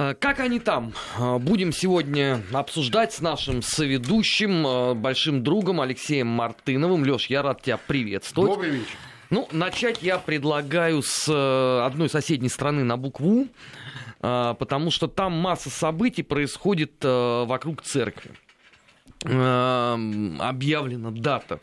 Э, 0.00 0.14
как 0.14 0.40
они 0.40 0.58
там? 0.60 0.94
Э, 1.18 1.38
будем 1.38 1.72
сегодня 1.72 2.42
обсуждать 2.52 3.12
с 3.12 3.20
нашим 3.20 3.60
соведущим, 3.60 4.66
э, 4.66 4.94
большим 4.94 5.42
другом 5.42 5.82
Алексеем 5.82 6.26
Мартыновым. 6.26 7.04
Леш, 7.04 7.26
я 7.26 7.42
рад 7.42 7.60
тебя 7.60 7.76
приветствовать. 7.76 8.50
Добрый 8.52 8.70
вечер. 8.70 8.96
Ну, 9.28 9.46
начать 9.52 10.02
я 10.02 10.18
предлагаю 10.18 11.02
с 11.02 11.28
одной 11.84 12.08
соседней 12.08 12.48
страны 12.48 12.82
на 12.82 12.96
букву, 12.96 13.46
потому 14.18 14.90
что 14.90 15.06
там 15.06 15.34
масса 15.34 15.70
событий 15.70 16.24
происходит 16.24 16.94
вокруг 17.04 17.82
церкви. 17.82 18.32
Объявлена 19.22 21.12
дата 21.12 21.60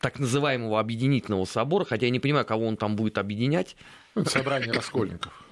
так 0.00 0.18
называемого 0.18 0.80
объединительного 0.80 1.44
собора, 1.44 1.84
хотя 1.84 2.06
я 2.06 2.10
не 2.10 2.20
понимаю, 2.20 2.46
кого 2.46 2.66
он 2.66 2.78
там 2.78 2.96
будет 2.96 3.18
объединять. 3.18 3.76
Это 4.14 4.30
собрание 4.30 4.72
раскольников 4.72 5.47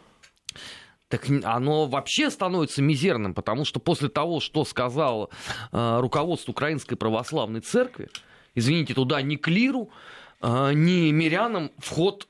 так 1.09 1.27
оно 1.45 1.87
вообще 1.87 2.31
становится 2.31 2.83
мизерным, 2.83 3.35
потому 3.35 3.65
что 3.65 3.79
после 3.79 4.09
того, 4.09 4.41
что 4.41 4.65
сказал 4.65 5.31
э, 5.73 6.01
руководство 6.01 6.51
Украинской 6.51 6.97
Православной 6.97 7.61
Церкви, 7.61 8.09
извините, 8.55 8.95
туда 8.95 9.23
ни 9.23 9.37
клиру, 9.37 9.91
э, 10.43 10.73
ни 10.75 11.11
мирянам 11.13 11.71
вход 11.79 12.27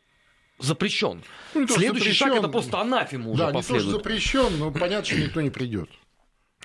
запрещен. 0.59 1.23
Ну, 1.55 1.67
Следующий 1.67 2.11
запрещен. 2.11 2.29
шаг 2.29 2.37
это 2.37 2.49
просто 2.49 2.81
анафема 2.81 3.31
уже 3.31 3.47
да, 3.47 3.53
последует. 3.53 3.87
не 3.87 3.93
то, 3.93 3.99
запрещен, 3.99 4.59
но 4.59 4.71
понятно, 4.71 5.05
что 5.05 5.19
никто 5.19 5.41
не 5.41 5.51
придет. 5.51 5.89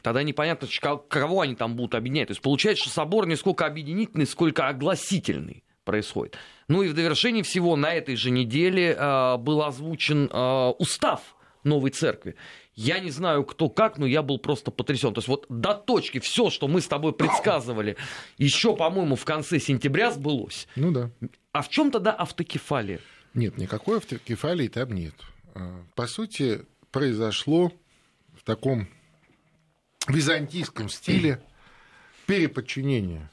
Тогда 0.01 0.23
непонятно, 0.23 0.67
кого 1.07 1.41
они 1.41 1.55
там 1.55 1.75
будут 1.75 1.95
объединять. 1.95 2.27
То 2.27 2.31
есть 2.31 2.41
получается, 2.41 2.85
что 2.85 2.93
собор 2.93 3.27
не 3.27 3.35
сколько 3.35 3.65
объединительный, 3.65 4.25
сколько 4.25 4.67
огласительный 4.67 5.63
происходит. 5.85 6.37
Ну 6.67 6.81
и 6.81 6.87
в 6.87 6.93
довершении 6.93 7.41
всего 7.43 7.75
на 7.75 7.93
этой 7.93 8.15
же 8.15 8.31
неделе 8.31 8.95
э, 8.97 9.37
был 9.37 9.63
озвучен 9.63 10.29
э, 10.31 10.73
устав 10.79 11.35
новой 11.63 11.91
церкви. 11.91 12.35
Я 12.75 12.99
не 12.99 13.11
знаю, 13.11 13.43
кто 13.43 13.69
как, 13.69 13.97
но 13.97 14.05
я 14.05 14.21
был 14.21 14.39
просто 14.39 14.71
потрясен. 14.71 15.13
То 15.13 15.19
есть 15.19 15.27
вот 15.27 15.45
до 15.49 15.73
точки 15.73 16.19
все, 16.19 16.49
что 16.49 16.67
мы 16.67 16.81
с 16.81 16.87
тобой 16.87 17.13
предсказывали, 17.13 17.97
еще, 18.37 18.75
по-моему, 18.75 19.15
в 19.15 19.25
конце 19.25 19.59
сентября 19.59 20.11
сбылось. 20.11 20.67
Ну 20.75 20.91
да. 20.91 21.11
А 21.51 21.61
в 21.61 21.69
чем 21.69 21.91
тогда 21.91 22.11
автокефалия? 22.11 22.99
Нет, 23.33 23.57
никакой 23.57 23.97
автокефалии 23.97 24.67
там 24.67 24.91
нет. 24.91 25.15
А, 25.53 25.83
по 25.95 26.07
сути, 26.07 26.65
произошло 26.91 27.71
в 28.33 28.43
таком 28.43 28.87
византийском 30.07 30.89
стиле 30.89 31.41
переподчинение, 32.25 33.29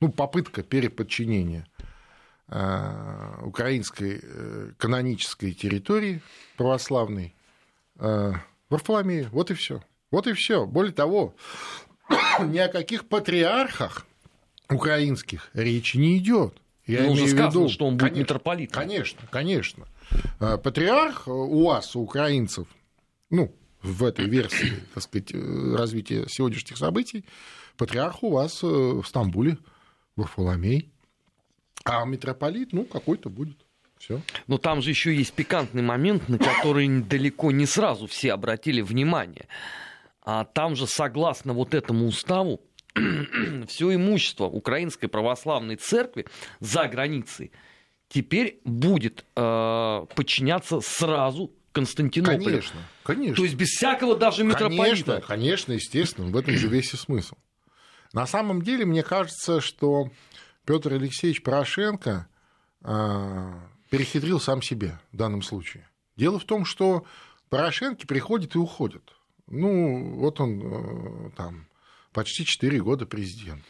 ну, 0.00 0.10
попытка 0.10 0.62
переподчинения 0.62 1.66
а, 2.48 3.40
украинской 3.42 4.20
э, 4.22 4.70
канонической 4.78 5.52
территории 5.52 6.22
православной 6.56 7.35
э, 7.98 8.32
Варфоломею. 8.68 9.28
Вот 9.32 9.50
и 9.50 9.54
все. 9.54 9.82
Вот 10.10 10.26
и 10.26 10.32
все. 10.32 10.66
Более 10.66 10.92
того, 10.92 11.34
ни 12.40 12.58
о 12.58 12.68
каких 12.68 13.08
патриархах 13.08 14.06
украинских 14.70 15.50
речи 15.54 15.96
не 15.96 16.18
идет. 16.18 16.54
Я 16.86 17.02
ну, 17.02 17.12
уже 17.12 17.26
сказано, 17.26 17.48
виду, 17.48 17.68
что 17.68 17.86
он 17.86 17.94
будет 17.94 18.10
конечно, 18.10 18.20
митрополитом. 18.20 18.82
Конечно, 18.82 19.20
конечно. 19.30 19.86
Э, 20.40 20.56
патриарх 20.56 21.26
у 21.26 21.64
вас, 21.64 21.96
у 21.96 22.00
украинцев, 22.00 22.68
ну, 23.30 23.52
в 23.82 24.04
этой 24.04 24.26
версии, 24.26 24.74
так 24.94 25.02
сказать, 25.02 25.34
э, 25.34 25.74
развития 25.76 26.26
сегодняшних 26.28 26.78
событий, 26.78 27.24
патриарх 27.76 28.22
у 28.22 28.30
вас 28.30 28.62
э, 28.62 28.66
в 28.66 29.04
Стамбуле, 29.04 29.58
Варфоломей, 30.14 30.92
а 31.84 32.04
митрополит, 32.04 32.72
ну, 32.72 32.84
какой-то 32.84 33.30
будет. 33.30 33.65
Все. 33.98 34.20
Но 34.46 34.58
там 34.58 34.82
же 34.82 34.90
еще 34.90 35.14
есть 35.14 35.32
пикантный 35.32 35.82
момент, 35.82 36.28
на 36.28 36.38
который 36.38 36.88
далеко 37.02 37.50
не 37.50 37.66
сразу 37.66 38.06
все 38.06 38.32
обратили 38.32 38.80
внимание. 38.80 39.46
А 40.22 40.44
там 40.44 40.76
же, 40.76 40.86
согласно 40.86 41.52
вот 41.52 41.74
этому 41.74 42.06
уставу, 42.06 42.60
все 43.66 43.94
имущество 43.94 44.44
Украинской 44.44 45.06
Православной 45.06 45.76
Церкви 45.76 46.26
за 46.60 46.88
границей 46.88 47.52
теперь 48.08 48.60
будет 48.64 49.24
э, 49.34 50.06
подчиняться 50.14 50.80
сразу 50.80 51.52
Константинополю. 51.72 52.44
Конечно, 52.44 52.80
конечно. 53.02 53.36
То 53.36 53.44
есть 53.44 53.54
без 53.54 53.68
всякого 53.68 54.16
даже 54.16 54.44
митрополита. 54.44 55.20
Конечно, 55.20 55.20
конечно, 55.20 55.72
естественно, 55.72 56.28
в 56.28 56.36
этом 56.36 56.54
же 56.54 56.68
весь 56.68 56.94
и 56.94 56.96
смысл. 56.96 57.36
На 58.12 58.26
самом 58.26 58.62
деле, 58.62 58.86
мне 58.86 59.02
кажется, 59.02 59.60
что 59.60 60.10
Петр 60.64 60.94
Алексеевич 60.94 61.42
Порошенко 61.42 62.28
э, 62.82 63.52
перехитрил 63.90 64.40
сам 64.40 64.62
себя 64.62 65.00
в 65.12 65.16
данном 65.16 65.42
случае. 65.42 65.88
Дело 66.16 66.38
в 66.38 66.44
том, 66.44 66.64
что 66.64 67.04
Порошенко 67.48 68.06
приходит 68.06 68.54
и 68.54 68.58
уходит. 68.58 69.12
Ну, 69.46 70.16
вот 70.16 70.40
он 70.40 70.62
э, 70.62 71.30
там 71.36 71.68
почти 72.12 72.44
4 72.44 72.80
года 72.80 73.06
президент. 73.06 73.62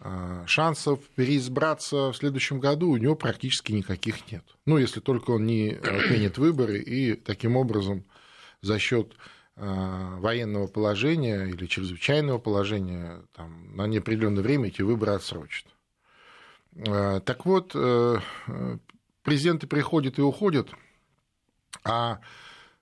А, 0.00 0.44
шансов 0.46 1.00
переизбраться 1.14 2.12
в 2.12 2.14
следующем 2.14 2.60
году 2.60 2.90
у 2.90 2.96
него 2.96 3.14
практически 3.14 3.72
никаких 3.72 4.30
нет. 4.30 4.44
Ну, 4.64 4.78
если 4.78 5.00
только 5.00 5.32
он 5.32 5.46
не 5.46 5.70
отменит 5.70 6.38
выборы 6.38 6.78
и 6.78 7.14
таким 7.14 7.56
образом 7.56 8.04
за 8.62 8.78
счет 8.78 9.14
военного 9.56 10.66
положения 10.66 11.46
или 11.46 11.64
чрезвычайного 11.64 12.36
положения 12.38 13.22
там, 13.32 13.74
на 13.74 13.86
неопределенное 13.86 14.42
время 14.42 14.68
эти 14.68 14.82
выборы 14.82 15.12
отсрочат. 15.12 15.66
Так 16.74 17.46
вот, 17.46 17.72
э, 17.74 18.18
президенты 19.26 19.66
приходят 19.66 20.18
и 20.18 20.22
уходят, 20.22 20.70
а 21.84 22.20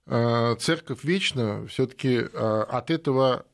э, 0.06 0.56
церковь 0.60 1.02
вечно 1.02 1.66
все-таки 1.66 2.16
э, 2.16 2.26
от 2.68 2.90
этого 2.90 3.46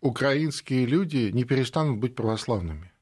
украинские 0.00 0.86
люди 0.86 1.30
не 1.32 1.44
перестанут 1.44 1.98
быть 1.98 2.16
православными. 2.16 2.92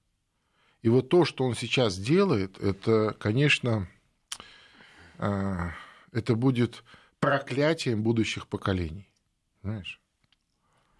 И 0.83 0.91
вот 0.91 1.09
то, 1.09 1.25
что 1.25 1.45
он 1.45 1.55
сейчас 1.55 1.97
делает, 1.99 2.59
это, 2.61 3.17
конечно, 3.19 3.89
э, 5.17 5.71
это 6.13 6.35
будет 6.35 6.85
проклятием 7.19 8.03
будущих 8.03 8.47
поколений. 8.47 9.09
Знаешь? 9.63 10.01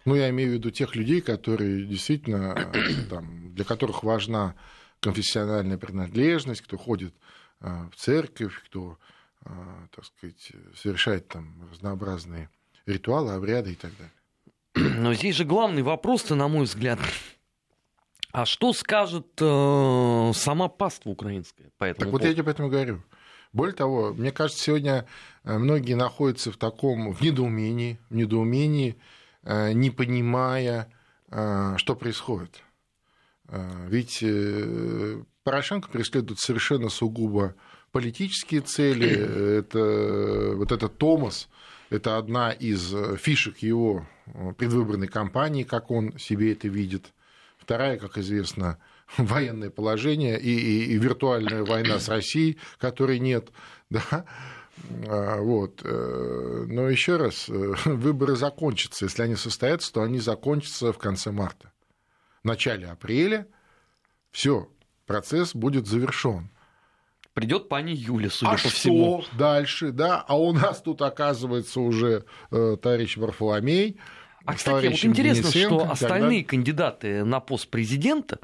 Ну, 0.05 0.15
я 0.15 0.31
имею 0.31 0.49
в 0.49 0.53
виду 0.55 0.71
тех 0.71 0.95
людей, 0.95 1.21
которые 1.21 1.85
действительно, 1.85 2.71
там, 3.07 3.53
для 3.53 3.65
которых 3.65 4.01
важна 4.01 4.55
конфессиональная 4.99 5.77
принадлежность, 5.77 6.61
кто 6.61 6.75
ходит 6.75 7.13
в 7.59 7.91
церковь, 7.95 8.61
кто, 8.65 8.97
а, 9.43 9.87
так 9.95 10.05
сказать, 10.05 10.51
совершает 10.75 11.27
там 11.27 11.69
разнообразные 11.71 12.49
ритуалы, 12.85 13.33
обряды 13.33 13.73
и 13.73 13.75
так 13.75 13.91
далее. 13.97 14.93
Но 15.01 15.13
здесь 15.13 15.35
же 15.35 15.45
главный 15.45 15.81
вопрос-то, 15.81 16.35
на 16.35 16.47
мой 16.47 16.65
взгляд, 16.65 16.99
а 18.31 18.45
что 18.45 18.73
скажет 18.73 19.27
э, 19.39 20.31
сама 20.33 20.67
паства 20.67 21.09
украинская 21.09 21.69
по 21.77 21.85
этому 21.85 22.05
Так 22.05 22.11
вот 22.11 22.23
я 22.23 22.31
тебе 22.31 22.43
об 22.43 22.49
этом 22.49 22.69
говорю. 22.69 23.01
Более 23.51 23.75
того, 23.75 24.13
мне 24.13 24.31
кажется, 24.31 24.63
сегодня 24.63 25.05
э, 25.43 25.57
многие 25.57 25.95
находятся 25.95 26.51
в 26.51 26.57
таком 26.57 27.11
в 27.11 27.21
недоумении, 27.21 27.99
в 28.09 28.15
недоумении, 28.15 28.99
э, 29.43 29.71
не 29.73 29.89
понимая, 29.89 30.91
э, 31.29 31.73
что 31.77 31.95
происходит. 31.95 32.63
Ведь 33.87 34.23
Порошенко 35.49 35.89
преследует 35.89 36.39
совершенно 36.39 36.89
сугубо 36.89 37.55
политические 37.91 38.61
цели. 38.61 39.09
Это, 39.59 40.53
вот 40.53 40.71
этот 40.71 40.99
Томас, 40.99 41.49
это 41.89 42.17
одна 42.17 42.51
из 42.51 42.93
фишек 43.17 43.57
его 43.57 44.07
предвыборной 44.59 45.07
кампании, 45.07 45.63
как 45.63 45.89
он 45.89 46.15
себе 46.19 46.51
это 46.51 46.67
видит. 46.67 47.15
Вторая, 47.57 47.97
как 47.97 48.19
известно, 48.19 48.77
военное 49.17 49.71
положение 49.71 50.39
и, 50.39 50.51
и, 50.51 50.93
и 50.93 50.97
виртуальная 50.99 51.63
война 51.63 51.97
с 51.99 52.09
Россией, 52.09 52.59
которой 52.77 53.17
нет. 53.17 53.49
Да? 53.89 54.25
А, 55.07 55.41
вот. 55.41 55.81
Но 55.83 56.89
еще 56.91 57.17
раз, 57.17 57.47
выборы 57.85 58.35
закончатся. 58.35 59.05
Если 59.05 59.23
они 59.23 59.35
состоятся, 59.35 59.91
то 59.91 60.03
они 60.03 60.19
закончатся 60.19 60.93
в 60.93 60.99
конце 60.99 61.31
марта. 61.31 61.71
В 62.43 62.45
начале 62.45 62.85
апреля 62.85 63.47
все, 64.31 64.69
процесс 65.09 65.55
будет 65.55 65.87
завершен. 65.87 66.51
Придет 67.33 67.67
пани 67.67 67.93
Юля, 67.93 68.29
судя 68.29 68.51
а 68.51 68.53
по 68.53 68.69
всему. 68.69 69.23
что 69.23 69.37
дальше, 69.37 69.91
да? 69.91 70.23
А 70.27 70.37
у 70.37 70.53
нас 70.53 70.83
тут 70.83 71.01
оказывается 71.01 71.79
уже 71.79 72.25
э, 72.51 72.77
товарищ 72.79 73.17
Варфоломей. 73.17 73.97
А, 74.45 74.53
кстати, 74.53 74.85
вот 74.85 75.03
интересно, 75.03 75.49
что 75.49 75.89
остальные 75.89 76.43
кандидаты 76.43 77.23
на 77.23 77.39
пост 77.39 77.69
президента 77.69 78.39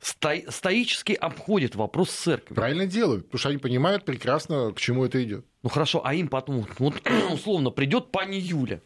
сто... 0.00 0.30
стоически 0.48 1.12
обходят 1.12 1.76
вопрос 1.76 2.10
церкви. 2.10 2.54
Правильно 2.54 2.86
делают, 2.86 3.26
потому 3.26 3.38
что 3.38 3.50
они 3.50 3.58
понимают 3.58 4.04
прекрасно, 4.04 4.72
к 4.72 4.80
чему 4.80 5.04
это 5.04 5.22
идет. 5.22 5.46
Ну 5.62 5.68
хорошо, 5.68 6.04
а 6.04 6.14
им 6.14 6.26
потом, 6.26 6.66
вот, 6.78 7.00
условно, 7.32 7.70
придет 7.70 8.10
пани 8.10 8.36
Юля 8.36 8.80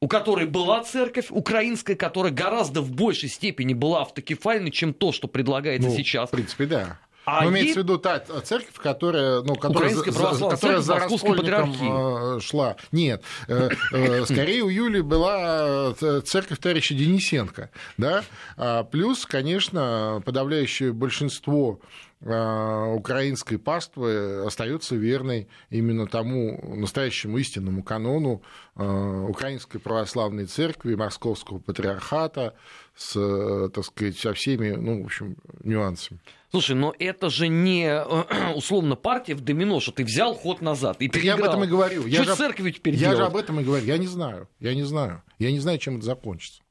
у 0.00 0.08
которой 0.08 0.46
была 0.46 0.82
церковь 0.84 1.26
украинская, 1.30 1.96
которая 1.96 2.32
гораздо 2.32 2.80
в 2.80 2.92
большей 2.92 3.28
степени 3.28 3.74
была 3.74 4.02
автокефальной, 4.02 4.70
чем 4.70 4.94
то, 4.94 5.12
что 5.12 5.28
предлагается 5.28 5.88
ну, 5.88 5.96
сейчас. 5.96 6.28
В 6.28 6.32
принципе, 6.32 6.66
да. 6.66 6.98
А 7.30 7.44
ну, 7.44 7.50
имеется 7.50 7.80
в 7.80 7.82
виду 7.82 7.98
та 7.98 8.20
церковь, 8.20 8.76
которая, 8.76 9.42
ну, 9.42 9.54
которая, 9.54 9.90
за, 9.90 10.02
которая 10.02 10.80
за 10.80 10.94
раскольником 10.94 12.40
шла. 12.40 12.76
Нет, 12.90 13.22
скорее 13.44 14.62
у 14.62 14.68
Юли 14.68 15.02
была 15.02 15.92
церковь 16.24 16.58
товарища 16.58 16.94
Денисенко. 16.94 17.70
Да? 17.98 18.24
А 18.56 18.84
плюс, 18.84 19.26
конечно, 19.26 20.22
подавляющее 20.24 20.94
большинство 20.94 21.80
а, 21.82 22.07
украинской 22.20 23.58
паствы 23.58 24.44
остается 24.44 24.96
верной 24.96 25.48
именно 25.70 26.06
тому 26.06 26.74
настоящему 26.76 27.38
истинному 27.38 27.82
канону 27.84 28.42
а, 28.74 29.22
Украинской 29.22 29.78
православной 29.78 30.46
церкви, 30.46 30.96
Московского 30.96 31.58
патриархата 31.60 32.54
с, 32.96 33.70
так 33.72 33.84
сказать, 33.84 34.18
со 34.18 34.32
всеми, 34.34 34.70
ну, 34.70 35.02
в 35.02 35.06
общем, 35.06 35.36
нюансами. 35.62 36.20
Слушай, 36.50 36.74
но 36.74 36.94
это 36.98 37.30
же 37.30 37.48
не 37.48 38.02
условно 38.56 38.96
партия 38.96 39.34
в 39.34 39.40
домино, 39.42 39.80
что 39.80 39.92
ты 39.92 40.04
взял 40.04 40.34
ход 40.34 40.60
назад 40.60 40.96
и 41.00 41.08
переиграл. 41.08 41.38
Я 41.38 41.44
об 41.44 41.50
этом 41.50 41.64
и 41.64 41.66
говорю. 41.68 42.00
Что 42.02 42.08
я 42.10 42.24
же, 42.24 42.34
церковью 42.34 42.72
теперь 42.72 42.94
Я 42.94 43.00
делать? 43.00 43.18
же 43.18 43.24
об 43.26 43.36
этом 43.36 43.60
и 43.60 43.64
говорю. 43.64 43.84
Я 43.84 43.98
не 43.98 44.06
знаю. 44.06 44.48
Я 44.58 44.74
не 44.74 44.82
знаю. 44.82 45.22
Я 45.38 45.52
не 45.52 45.60
знаю, 45.60 45.78
чем 45.78 45.98
это 45.98 46.06
закончится. 46.06 46.62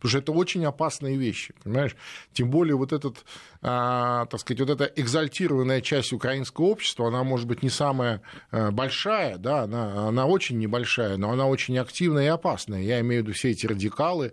Потому 0.00 0.10
что 0.10 0.18
это 0.18 0.32
очень 0.32 0.64
опасные 0.64 1.16
вещи, 1.18 1.52
понимаешь? 1.62 1.94
Тем 2.32 2.48
более 2.48 2.74
вот 2.74 2.94
этот, 2.94 3.18
а, 3.60 4.24
так 4.26 4.40
сказать, 4.40 4.60
вот 4.60 4.70
эта 4.70 4.90
экзальтированная 4.96 5.82
часть 5.82 6.14
украинского 6.14 6.66
общества, 6.66 7.08
она 7.08 7.22
может 7.22 7.46
быть 7.46 7.62
не 7.62 7.68
самая 7.68 8.22
а, 8.50 8.70
большая, 8.70 9.36
да, 9.36 9.64
она, 9.64 10.08
она 10.08 10.24
очень 10.24 10.58
небольшая, 10.58 11.18
но 11.18 11.30
она 11.30 11.46
очень 11.46 11.76
активная 11.76 12.24
и 12.24 12.28
опасная. 12.28 12.80
Я 12.80 13.00
имею 13.00 13.22
в 13.22 13.26
виду 13.26 13.36
все 13.36 13.50
эти 13.50 13.66
радикалы, 13.66 14.32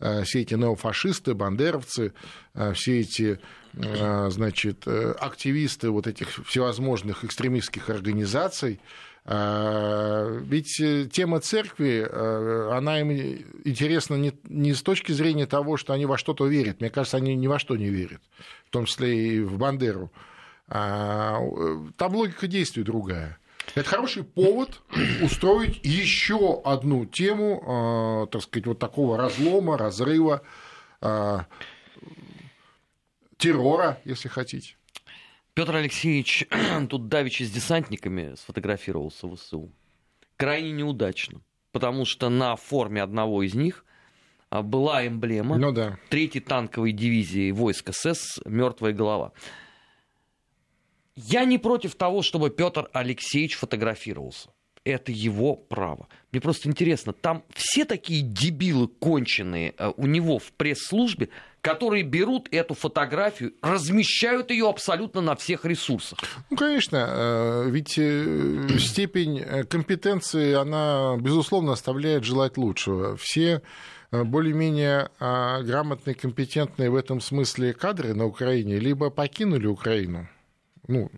а, 0.00 0.22
все 0.24 0.42
эти 0.42 0.52
неофашисты, 0.52 1.32
бандеровцы, 1.32 2.12
а, 2.52 2.74
все 2.74 3.00
эти 3.00 3.40
значит, 3.78 4.88
активисты 4.88 5.90
вот 5.90 6.06
этих 6.06 6.30
всевозможных 6.46 7.24
экстремистских 7.24 7.90
организаций, 7.90 8.80
ведь 9.28 10.80
э, 10.80 11.08
тема 11.10 11.40
церкви, 11.40 12.06
э, 12.08 12.70
она 12.72 13.00
им 13.00 13.10
интересна 13.64 14.14
не, 14.14 14.72
с 14.72 14.82
точки 14.82 15.10
зрения 15.10 15.46
того, 15.46 15.76
что 15.76 15.92
они 15.92 16.06
во 16.06 16.16
что-то 16.16 16.46
верят. 16.46 16.80
Мне 16.80 16.90
кажется, 16.90 17.16
они 17.16 17.34
ни 17.34 17.48
во 17.48 17.58
что 17.58 17.76
не 17.76 17.88
верят, 17.88 18.20
в 18.66 18.70
том 18.70 18.84
числе 18.84 19.34
и 19.34 19.40
в 19.40 19.58
Бандеру. 19.58 20.12
А, 20.68 21.40
э, 21.40 21.86
там 21.96 22.14
логика 22.14 22.46
действий 22.46 22.84
другая. 22.84 23.38
Это 23.74 23.88
хороший 23.88 24.22
повод 24.22 24.80
устроить 25.20 25.80
еще 25.82 26.62
одну 26.64 27.04
тему, 27.04 27.64
а, 27.66 28.26
так 28.26 28.42
сказать, 28.42 28.66
вот 28.68 28.78
такого 28.78 29.18
разлома, 29.18 29.76
разрыва, 29.76 30.42
террора, 33.38 34.00
если 34.04 34.28
хотите. 34.28 34.76
Петр 35.56 35.74
Алексеевич 35.74 36.46
тут 36.90 37.08
давеча 37.08 37.46
с 37.46 37.50
десантниками 37.50 38.34
сфотографировался 38.34 39.26
в 39.26 39.36
ВСУ. 39.36 39.72
Крайне 40.36 40.70
неудачно, 40.70 41.40
потому 41.72 42.04
что 42.04 42.28
на 42.28 42.56
форме 42.56 43.02
одного 43.02 43.42
из 43.42 43.54
них 43.54 43.86
а, 44.50 44.60
была 44.60 45.06
эмблема 45.06 45.56
ну, 45.56 45.72
да. 45.72 45.98
третьей 46.10 46.42
танковой 46.42 46.92
дивизии 46.92 47.50
войск 47.52 47.94
СС 47.94 48.38
«Мертвая 48.44 48.92
голова». 48.92 49.32
Я 51.14 51.46
не 51.46 51.56
против 51.56 51.94
того, 51.94 52.20
чтобы 52.20 52.50
Петр 52.50 52.90
Алексеевич 52.92 53.54
фотографировался. 53.54 54.50
Это 54.84 55.10
его 55.10 55.56
право. 55.56 56.08
Мне 56.32 56.42
просто 56.42 56.68
интересно, 56.68 57.14
там 57.14 57.44
все 57.54 57.86
такие 57.86 58.20
дебилы 58.20 58.88
конченые 58.88 59.74
а, 59.78 59.94
у 59.96 60.04
него 60.04 60.38
в 60.38 60.52
пресс-службе, 60.52 61.30
которые 61.66 62.04
берут 62.04 62.46
эту 62.52 62.74
фотографию, 62.74 63.52
размещают 63.60 64.52
ее 64.52 64.68
абсолютно 64.68 65.20
на 65.20 65.34
всех 65.34 65.64
ресурсах. 65.64 66.20
Ну, 66.48 66.56
конечно, 66.56 67.06
э, 67.08 67.70
ведь 67.70 67.98
э, 67.98 68.68
степень 68.78 69.40
э, 69.40 69.64
компетенции, 69.64 70.54
она, 70.54 71.16
безусловно, 71.18 71.72
оставляет 71.72 72.22
желать 72.22 72.56
лучшего. 72.56 73.16
Все 73.16 73.62
более-менее 74.12 75.10
грамотные, 75.18 76.14
компетентные 76.14 76.88
в 76.88 76.94
этом 76.94 77.20
смысле 77.20 77.74
кадры 77.74 78.14
на 78.14 78.26
Украине 78.26 78.78
либо 78.78 79.10
покинули 79.10 79.66
Украину, 79.66 80.28
ну, 80.86 81.10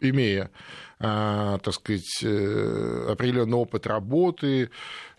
имея, 0.00 0.50
так 0.98 1.72
сказать, 1.72 2.24
определенный 2.24 3.58
опыт 3.58 3.86
работы, 3.86 4.70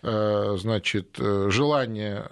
значит, 0.02 1.16
желание 1.16 2.28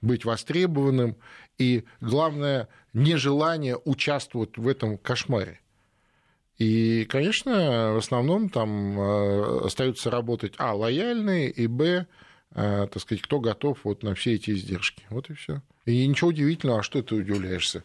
быть 0.00 0.24
востребованным 0.24 1.16
и, 1.60 1.84
главное, 2.00 2.68
нежелание 2.94 3.78
участвовать 3.84 4.56
в 4.56 4.66
этом 4.66 4.96
кошмаре. 4.96 5.60
И, 6.56 7.04
конечно, 7.04 7.92
в 7.92 7.98
основном 7.98 8.48
там 8.48 8.98
э, 8.98 9.66
остаются 9.66 10.10
работать, 10.10 10.54
а, 10.56 10.74
лояльные, 10.74 11.50
и, 11.50 11.66
б, 11.66 12.06
э, 12.54 12.88
так 12.90 13.00
сказать, 13.00 13.22
кто 13.22 13.40
готов 13.40 13.78
вот 13.84 14.02
на 14.02 14.14
все 14.14 14.34
эти 14.34 14.52
издержки. 14.52 15.02
Вот 15.10 15.28
и 15.28 15.34
все. 15.34 15.62
И 15.84 16.06
ничего 16.06 16.28
удивительного, 16.30 16.80
а 16.80 16.82
что 16.82 17.02
ты 17.02 17.14
удивляешься? 17.14 17.84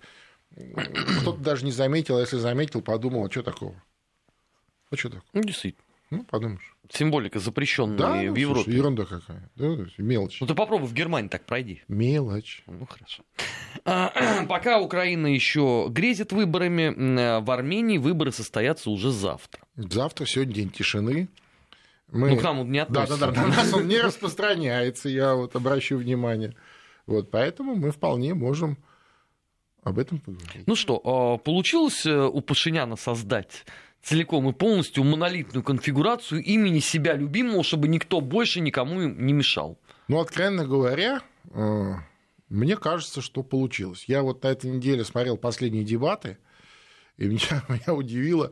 Кто-то 1.22 1.40
даже 1.40 1.66
не 1.66 1.72
заметил, 1.72 2.18
а 2.18 2.22
если 2.22 2.38
заметил, 2.38 2.82
подумал, 2.82 3.26
а 3.26 3.32
что 3.32 3.44
такого? 3.44 3.76
А 4.90 4.96
что 4.96 5.10
такого? 5.10 5.30
Ну, 5.34 5.42
действительно. 5.42 5.85
Ну, 6.18 6.24
подумаешь. 6.24 6.76
Символика 6.90 7.40
запрещенная 7.40 7.98
да, 7.98 8.12
в 8.12 8.16
ну, 8.16 8.36
Европе. 8.36 8.64
Слушай, 8.64 8.78
ерунда 8.78 9.06
какая. 9.06 9.50
Да, 9.56 9.76
мелочь. 9.98 10.40
Ну 10.40 10.48
ты 10.48 10.54
попробуй 10.54 10.88
в 10.88 10.94
Германии 10.94 11.30
так 11.30 11.46
пройди. 11.46 11.82
Мелочь. 11.88 12.64
Ну 12.68 12.86
хорошо. 12.86 13.24
А, 13.86 14.46
пока 14.50 14.80
Украина 14.80 15.28
еще 15.28 15.88
грезит 15.90 16.32
выборами, 16.32 17.40
в 17.42 17.52
Армении 17.52 17.98
выборы 17.98 18.32
состоятся 18.32 18.92
уже 18.92 19.12
завтра. 19.12 19.62
Завтра, 19.76 20.26
сегодня 20.26 20.54
день 20.54 20.70
тишины. 20.70 21.28
Мы... 22.12 22.32
Ну, 22.32 22.38
к 22.38 22.44
нам 22.44 22.60
он 22.60 22.72
не 22.72 22.80
относится. 22.80 23.18
Да, 23.18 23.28
да, 23.28 23.34
да, 23.34 23.42
на 23.42 23.56
нас 23.56 23.74
он 23.74 23.88
не 23.88 24.00
распространяется, 24.00 25.10
я 25.10 25.34
вот 25.34 25.56
обращу 25.56 25.98
внимание. 25.98 26.56
Вот, 27.08 27.32
поэтому 27.32 27.76
мы 27.76 27.92
вполне 27.92 28.34
можем 28.34 28.78
об 29.84 30.00
этом 30.00 30.20
поговорить. 30.20 30.66
Ну 30.66 30.76
что, 30.76 31.02
а, 31.04 31.38
получилось 31.38 32.06
э, 32.06 32.26
у 32.26 32.42
Пашиняна 32.42 32.96
создать 32.96 33.66
целиком 34.06 34.48
и 34.48 34.54
полностью 34.54 35.04
монолитную 35.04 35.64
конфигурацию 35.64 36.44
имени 36.44 36.80
себя 36.80 37.16
любимого, 37.16 37.64
чтобы 37.64 37.88
никто 37.88 38.22
больше 38.22 38.62
никому 38.62 39.02
не 39.02 39.34
мешал. 39.34 39.80
Ну, 40.08 40.20
откровенно 40.20 40.64
говоря, 40.66 41.22
э, 41.52 41.94
мне 42.50 42.78
кажется, 42.78 43.22
что 43.22 43.42
получилось. 43.42 44.06
Я 44.08 44.22
вот 44.22 44.44
на 44.44 44.50
этой 44.50 44.70
неделе 44.70 45.04
смотрел 45.04 45.38
последние 45.38 45.84
дебаты, 45.84 46.38
и 47.18 47.26
меня, 47.28 47.64
меня 47.68 47.96
удивило, 47.96 48.52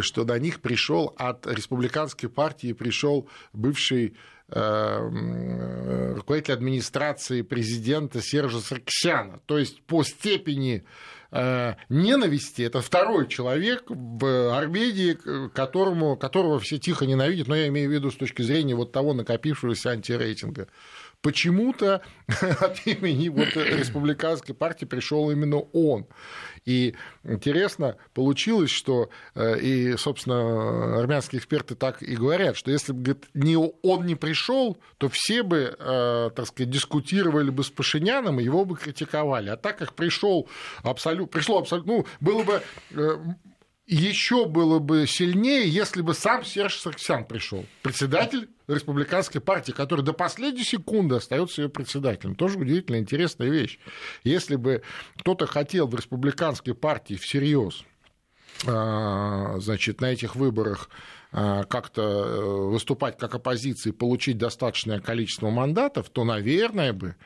что 0.00 0.24
на 0.24 0.36
них 0.36 0.60
пришел 0.60 1.14
от 1.16 1.46
республиканской 1.46 2.28
партии 2.28 2.72
пришел 2.72 3.28
бывший 3.52 4.16
э, 4.48 6.14
руководитель 6.16 6.54
администрации 6.54 7.42
президента 7.42 8.20
Сержа 8.20 8.58
Саркисяна. 8.58 9.38
То 9.46 9.58
есть 9.58 9.80
по 9.82 10.02
степени 10.02 10.82
Э, 10.82 10.84
ненависти. 11.30 12.62
Это 12.62 12.80
второй 12.80 13.28
человек 13.28 13.84
в 13.88 14.56
Армении, 14.56 15.16
которому, 15.48 16.16
которого 16.16 16.58
все 16.58 16.78
тихо 16.78 17.06
ненавидят, 17.06 17.48
но 17.48 17.56
я 17.56 17.68
имею 17.68 17.90
в 17.90 17.92
виду 17.92 18.10
с 18.10 18.16
точки 18.16 18.42
зрения 18.42 18.74
вот 18.74 18.92
того 18.92 19.12
накопившегося 19.12 19.90
антирейтинга 19.90 20.68
почему-то 21.22 22.02
от 22.60 22.86
имени 22.86 23.28
вот 23.28 23.56
республиканской 23.56 24.54
партии 24.54 24.84
пришел 24.84 25.30
именно 25.30 25.58
он. 25.72 26.06
И 26.64 26.94
интересно 27.24 27.96
получилось, 28.14 28.70
что 28.70 29.08
э, 29.34 29.58
и, 29.58 29.96
собственно, 29.96 30.98
армянские 31.00 31.38
эксперты 31.38 31.74
так 31.74 32.02
и 32.02 32.14
говорят, 32.14 32.56
что 32.56 32.70
если 32.70 32.92
бы 32.92 33.16
не 33.34 33.56
он 33.56 34.06
не 34.06 34.14
пришел, 34.14 34.76
то 34.98 35.08
все 35.08 35.42
бы, 35.42 35.74
э, 35.78 36.30
так 36.34 36.46
сказать, 36.46 36.70
дискутировали 36.70 37.50
бы 37.50 37.64
с 37.64 37.70
Пашиняном, 37.70 38.38
его 38.38 38.64
бы 38.64 38.76
критиковали. 38.76 39.48
А 39.48 39.56
так 39.56 39.78
как 39.78 39.94
пришел 39.94 40.48
абсолютно, 40.82 41.26
пришло 41.26 41.58
абсолютно, 41.58 41.92
ну, 41.92 42.06
было 42.20 42.42
бы 42.42 42.62
э, 42.90 43.16
еще 43.94 44.44
было 44.44 44.78
бы 44.78 45.06
сильнее, 45.06 45.68
если 45.68 46.02
бы 46.02 46.14
сам 46.14 46.44
Серж 46.44 46.78
Сарксян 46.78 47.24
пришел, 47.24 47.64
председатель 47.82 48.48
республиканской 48.66 49.40
партии, 49.40 49.72
который 49.72 50.04
до 50.04 50.12
последней 50.12 50.64
секунды 50.64 51.16
остается 51.16 51.62
ее 51.62 51.68
председателем. 51.70 52.34
Тоже 52.34 52.58
удивительная, 52.58 53.00
интересная 53.00 53.48
вещь. 53.48 53.78
Если 54.24 54.56
бы 54.56 54.82
кто-то 55.18 55.46
хотел 55.46 55.86
в 55.86 55.94
республиканской 55.94 56.74
партии 56.74 57.14
всерьез 57.14 57.84
а, 58.66 59.58
значит, 59.58 60.00
на 60.00 60.06
этих 60.06 60.36
выборах 60.36 60.90
как-то 61.30 62.02
э, 62.02 62.68
выступать 62.70 63.18
как 63.18 63.34
оппозиции, 63.34 63.90
получить 63.90 64.38
достаточное 64.38 65.00
количество 65.00 65.50
мандатов, 65.50 66.08
то, 66.08 66.24
наверное, 66.24 66.94
бы 66.94 67.16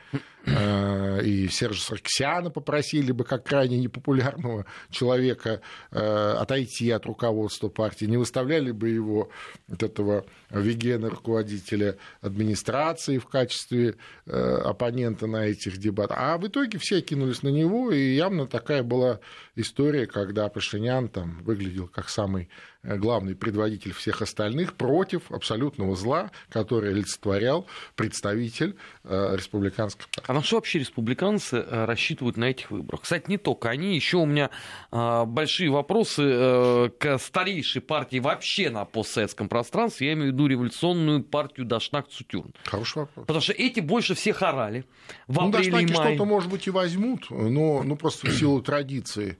э, 0.45 1.23
и 1.23 1.47
Сержа 1.47 1.81
Сарксяна 1.81 2.49
попросили 2.49 3.13
бы, 3.13 3.23
как 3.23 3.45
крайне 3.45 3.79
непопулярного 3.79 4.65
человека, 4.89 5.61
э, 5.91 6.35
отойти 6.37 6.91
от 6.91 7.05
руководства 7.05 7.69
партии, 7.69 8.03
не 8.03 8.17
выставляли 8.17 8.71
бы 8.71 8.89
его, 8.89 9.29
вот 9.69 9.83
этого 9.83 10.25
Вегена, 10.49 11.09
руководителя 11.09 11.97
администрации, 12.19 13.19
в 13.19 13.27
качестве 13.27 13.95
оппонента 14.25 15.27
на 15.27 15.45
этих 15.45 15.77
дебатах. 15.77 16.17
А 16.19 16.37
в 16.37 16.47
итоге 16.47 16.77
все 16.77 17.01
кинулись 17.01 17.41
на 17.41 17.49
него, 17.49 17.91
и 17.91 18.15
явно 18.15 18.47
такая 18.47 18.83
была 18.83 19.19
история, 19.55 20.07
когда 20.07 20.49
Пашинян 20.49 21.07
там 21.07 21.41
выглядел 21.43 21.87
как 21.87 22.09
самый 22.09 22.49
Э, 22.49 22.72
главный 22.83 23.35
предводитель 23.35 23.93
всех 23.93 24.21
остальных, 24.21 24.73
против 24.73 25.31
абсолютного 25.31 25.95
зла, 25.95 26.31
который 26.49 26.91
олицетворял 26.91 27.65
представитель 27.95 28.75
э, 29.03 29.35
республиканской 29.35 30.05
партии. 30.13 30.29
А 30.29 30.33
на 30.33 30.43
что 30.43 30.57
вообще 30.57 30.79
республиканцы 30.79 31.57
э, 31.57 31.85
рассчитывают 31.85 32.37
на 32.37 32.45
этих 32.45 32.71
выборах? 32.71 33.01
Кстати, 33.01 33.29
не 33.29 33.37
только 33.37 33.69
они, 33.69 33.95
еще 33.95 34.17
у 34.17 34.25
меня 34.25 34.49
большие 34.91 35.69
вопросы 35.69 36.91
к 36.99 37.17
старейшей 37.19 37.81
партии 37.81 38.19
вообще 38.19 38.69
на 38.69 38.85
постсоветском 38.85 39.49
пространстве, 39.49 40.07
я 40.07 40.13
имею 40.13 40.31
в 40.31 40.33
виду 40.33 40.47
революционную 40.47 41.23
партию 41.23 41.65
Дашнак 41.65 42.07
Цутюрн. 42.09 42.53
Хороший 42.65 42.99
вопрос. 42.99 43.25
Потому 43.25 43.41
что 43.41 43.53
эти 43.53 43.79
больше 43.79 44.15
всех 44.15 44.41
орали 44.41 44.85
в 45.27 45.39
ну, 45.39 45.51
Дашнаки 45.51 45.91
и 45.91 45.93
мае. 45.93 46.15
что-то, 46.15 46.25
может 46.25 46.49
быть, 46.49 46.67
и 46.67 46.69
возьмут, 46.69 47.29
но 47.29 47.83
ну, 47.83 47.95
просто 47.95 48.27
в 48.27 48.33
силу 48.33 48.61
традиции. 48.61 49.37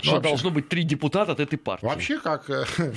Что 0.00 0.12
вообще... 0.12 0.28
должно 0.28 0.50
быть 0.50 0.68
три 0.68 0.84
депутата 0.84 1.32
от 1.32 1.40
этой 1.40 1.58
партии. 1.58 1.86
Вообще, 1.86 2.20
как, 2.20 2.50
э, 2.50 2.66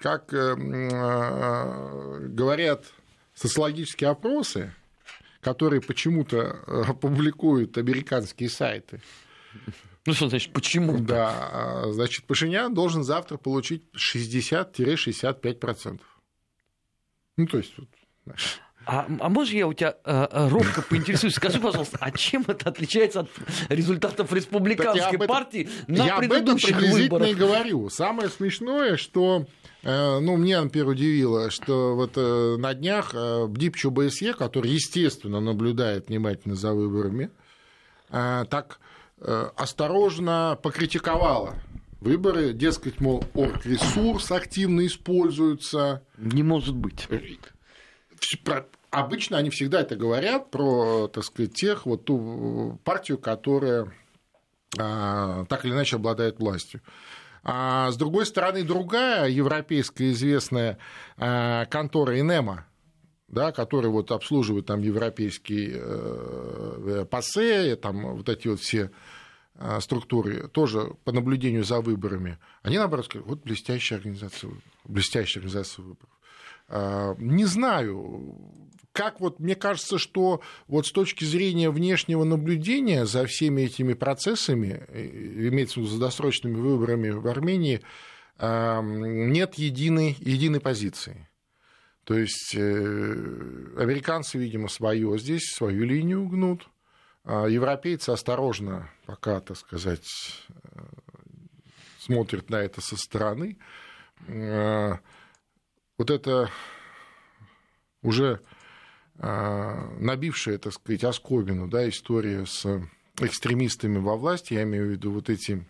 как 0.00 0.32
э, 0.32 0.56
э, 0.56 2.26
говорят 2.28 2.86
социологические 3.34 4.10
опросы, 4.10 4.74
которые 5.40 5.80
почему-то 5.80 6.96
публикуют 7.00 7.78
американские 7.78 8.48
сайты. 8.48 9.00
Ну 10.06 10.14
что 10.14 10.28
значит, 10.28 10.52
почему? 10.52 10.98
Да, 10.98 11.84
значит, 11.92 12.24
Пашинян 12.24 12.74
должен 12.74 13.04
завтра 13.04 13.36
получить 13.36 13.84
60-65%. 13.94 16.00
Ну, 17.36 17.46
то 17.46 17.58
есть, 17.58 17.72
вот, 17.78 17.88
а, 18.84 19.06
а 19.20 19.28
можешь 19.28 19.52
я 19.54 19.66
у 19.66 19.72
тебя 19.72 19.96
э, 20.04 20.26
э, 20.30 20.48
робко 20.48 20.82
поинтересуюсь? 20.88 21.34
Скажи, 21.34 21.60
пожалуйста, 21.60 21.98
а 22.00 22.10
чем 22.10 22.44
это 22.46 22.68
отличается 22.68 23.20
от 23.20 23.28
результатов 23.68 24.32
республиканской 24.32 25.16
этом, 25.16 25.26
партии 25.28 25.68
на 25.86 26.06
я 26.06 26.16
предыдущих 26.16 26.76
об 26.76 26.82
этом 26.82 26.92
выборах? 26.92 27.28
и 27.28 27.34
говорю. 27.34 27.88
Самое 27.90 28.28
смешное, 28.28 28.96
что 28.96 29.46
э, 29.82 30.18
ну, 30.18 30.36
меня, 30.36 30.62
например, 30.62 30.88
удивило, 30.88 31.50
что 31.50 31.94
вот 31.94 32.12
э, 32.16 32.56
на 32.58 32.74
днях 32.74 33.14
БДИП 33.14 33.76
ЧУБСЕ, 33.76 34.34
который, 34.34 34.70
естественно, 34.70 35.40
наблюдает 35.40 36.08
внимательно 36.08 36.54
за 36.54 36.72
выборами, 36.72 37.30
так 38.10 38.78
осторожно 39.56 40.58
покритиковала 40.62 41.54
выборы, 42.02 42.52
дескать, 42.52 43.00
мол, 43.00 43.24
оргресурс 43.34 44.30
активно 44.32 44.84
используется. 44.86 46.02
Не 46.18 46.42
может 46.42 46.74
быть 46.74 47.06
обычно 48.90 49.38
они 49.38 49.50
всегда 49.50 49.80
это 49.80 49.96
говорят 49.96 50.50
про, 50.50 51.08
так 51.08 51.24
сказать, 51.24 51.54
тех, 51.54 51.86
вот 51.86 52.04
ту 52.04 52.78
партию, 52.84 53.18
которая 53.18 53.92
а, 54.78 55.44
так 55.46 55.64
или 55.64 55.72
иначе 55.72 55.96
обладает 55.96 56.38
властью. 56.38 56.80
А 57.44 57.90
с 57.90 57.96
другой 57.96 58.24
стороны, 58.26 58.62
другая 58.62 59.28
европейская 59.28 60.10
известная 60.12 60.78
а, 61.16 61.66
контора 61.66 62.18
Инема, 62.20 62.66
да, 63.28 63.50
которая 63.50 63.90
вот 63.90 64.12
обслуживает 64.12 64.66
там 64.66 64.82
европейские 64.82 65.72
э, 65.74 67.06
пассе, 67.10 67.76
там 67.76 68.16
вот 68.16 68.28
эти 68.28 68.46
вот 68.46 68.60
все 68.60 68.90
а, 69.54 69.80
структуры, 69.80 70.48
тоже 70.48 70.94
по 71.04 71.12
наблюдению 71.12 71.64
за 71.64 71.80
выборами, 71.80 72.38
они, 72.62 72.78
наоборот, 72.78 73.06
сказали, 73.06 73.26
вот 73.26 73.42
блестящая 73.42 73.98
организация 73.98 74.50
блестящая 74.84 75.42
организация 75.42 75.82
выборов. 75.82 76.10
А, 76.68 77.14
не 77.18 77.44
знаю, 77.44 78.34
как 78.92 79.20
вот 79.20 79.40
мне 79.40 79.54
кажется, 79.54 79.98
что 79.98 80.42
вот 80.68 80.86
с 80.86 80.92
точки 80.92 81.24
зрения 81.24 81.70
внешнего 81.70 82.24
наблюдения 82.24 83.06
за 83.06 83.26
всеми 83.26 83.62
этими 83.62 83.94
процессами, 83.94 84.84
э, 84.88 85.48
имеется 85.48 85.74
в 85.74 85.82
виду 85.82 85.88
за 85.88 86.00
досрочными 86.00 86.56
выборами 86.56 87.10
в 87.10 87.26
Армении, 87.26 87.80
а, 88.38 88.82
нет 88.82 89.54
единой, 89.54 90.16
единой 90.20 90.60
позиции. 90.60 91.28
То 92.04 92.14
есть 92.14 92.54
э, 92.56 92.60
американцы, 93.78 94.36
видимо, 94.36 94.68
свое 94.68 95.18
здесь, 95.18 95.52
свою 95.52 95.84
линию 95.84 96.26
гнут, 96.26 96.68
а 97.24 97.46
европейцы 97.46 98.10
осторожно 98.10 98.90
пока, 99.06 99.40
так 99.40 99.56
сказать, 99.56 100.08
э, 100.48 100.80
смотрят 102.00 102.50
на 102.50 102.56
это 102.56 102.80
со 102.80 102.96
стороны 102.96 103.56
вот 106.02 106.10
это 106.10 106.50
уже 108.02 108.40
а, 109.20 109.88
набившая, 110.00 110.58
так 110.58 110.72
сказать, 110.72 111.04
оскомину, 111.04 111.68
да, 111.68 111.88
история 111.88 112.44
с 112.44 112.66
экстремистами 113.20 113.98
во 113.98 114.16
власти, 114.16 114.54
я 114.54 114.64
имею 114.64 114.88
в 114.88 114.90
виду 114.90 115.12
вот 115.12 115.30
эти 115.30 115.64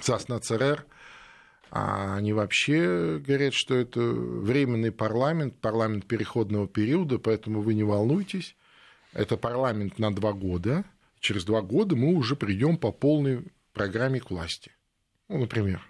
ЦАС 0.00 0.26
ЦРР, 0.42 0.86
а 1.72 2.14
они 2.14 2.32
вообще 2.32 3.18
говорят, 3.18 3.52
что 3.52 3.74
это 3.74 3.98
временный 4.00 4.92
парламент, 4.92 5.60
парламент 5.60 6.06
переходного 6.06 6.68
периода, 6.68 7.18
поэтому 7.18 7.60
вы 7.60 7.74
не 7.74 7.82
волнуйтесь. 7.82 8.54
Это 9.12 9.36
парламент 9.36 9.98
на 9.98 10.14
два 10.14 10.34
года. 10.34 10.84
Через 11.18 11.44
два 11.44 11.62
года 11.62 11.96
мы 11.96 12.14
уже 12.14 12.36
придем 12.36 12.76
по 12.76 12.92
полной 12.92 13.52
программе 13.72 14.20
к 14.20 14.30
власти. 14.30 14.70
Ну, 15.28 15.38
например. 15.38 15.84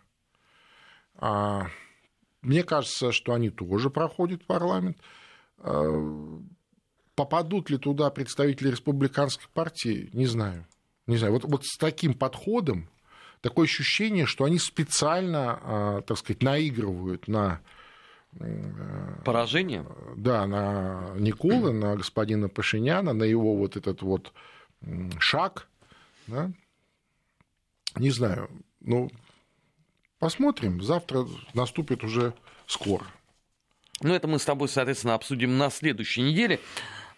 А 1.17 1.69
мне 2.45 2.63
кажется, 2.63 3.11
что 3.11 3.33
они 3.33 3.51
тоже 3.51 3.91
проходят 3.91 4.45
парламент. 4.45 4.99
А, 5.59 6.41
попадут 7.15 7.71
ли 7.71 7.79
туда 7.79 8.11
представители 8.11 8.71
республиканской 8.71 9.49
партии, 9.53 10.11
не 10.13 10.27
знаю. 10.27 10.67
Не 11.07 11.17
знаю. 11.17 11.33
Вот, 11.33 11.45
вот 11.45 11.65
с 11.65 11.77
таким 11.79 12.15
подходом 12.15 12.89
такое 13.41 13.65
ощущение, 13.65 14.27
что 14.27 14.45
они 14.45 14.59
специально, 14.59 15.59
а, 15.63 16.01
так 16.03 16.19
сказать, 16.19 16.43
наигрывают 16.43 17.29
на 17.29 17.61
поражение? 19.25 19.87
Да, 20.17 20.47
на 20.47 21.13
Николы, 21.17 21.73
на 21.73 21.97
господина 21.97 22.49
Пашиняна, 22.49 23.13
на 23.13 23.25
его 23.25 23.57
вот 23.57 23.77
этот 23.77 24.03
вот 24.03 24.33
шаг. 25.19 25.69
Да? 26.27 26.51
Не 27.97 28.11
знаю. 28.11 28.51
Ну, 28.81 29.09
Посмотрим. 30.25 30.81
Завтра 30.81 31.27
наступит 31.53 32.03
уже 32.03 32.33
скоро. 32.67 33.05
Ну, 34.01 34.15
это 34.15 34.27
мы 34.27 34.39
с 34.39 34.45
тобой, 34.47 34.71
соответственно, 34.71 35.13
обсудим 35.13 35.59
на 35.59 35.69
следующей 35.69 36.23
неделе. 36.23 36.61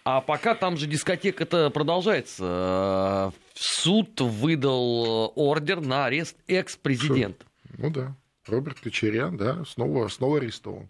А 0.03 0.21
пока 0.21 0.57
там 0.57 0.77
же 0.77 0.89
дискотека-то 0.89 1.71
продолжается. 1.71 3.33
Суд 3.55 4.21
выдал 4.21 5.33
ордер 5.37 5.83
на 5.83 6.07
арест 6.07 6.37
экс-президента. 6.49 7.47
Ну 7.79 7.91
да. 7.91 8.17
Роберт 8.45 8.81
Кочерян, 8.81 9.37
да, 9.37 9.65
снова, 9.67 10.09
снова 10.09 10.39
арестован. 10.39 10.89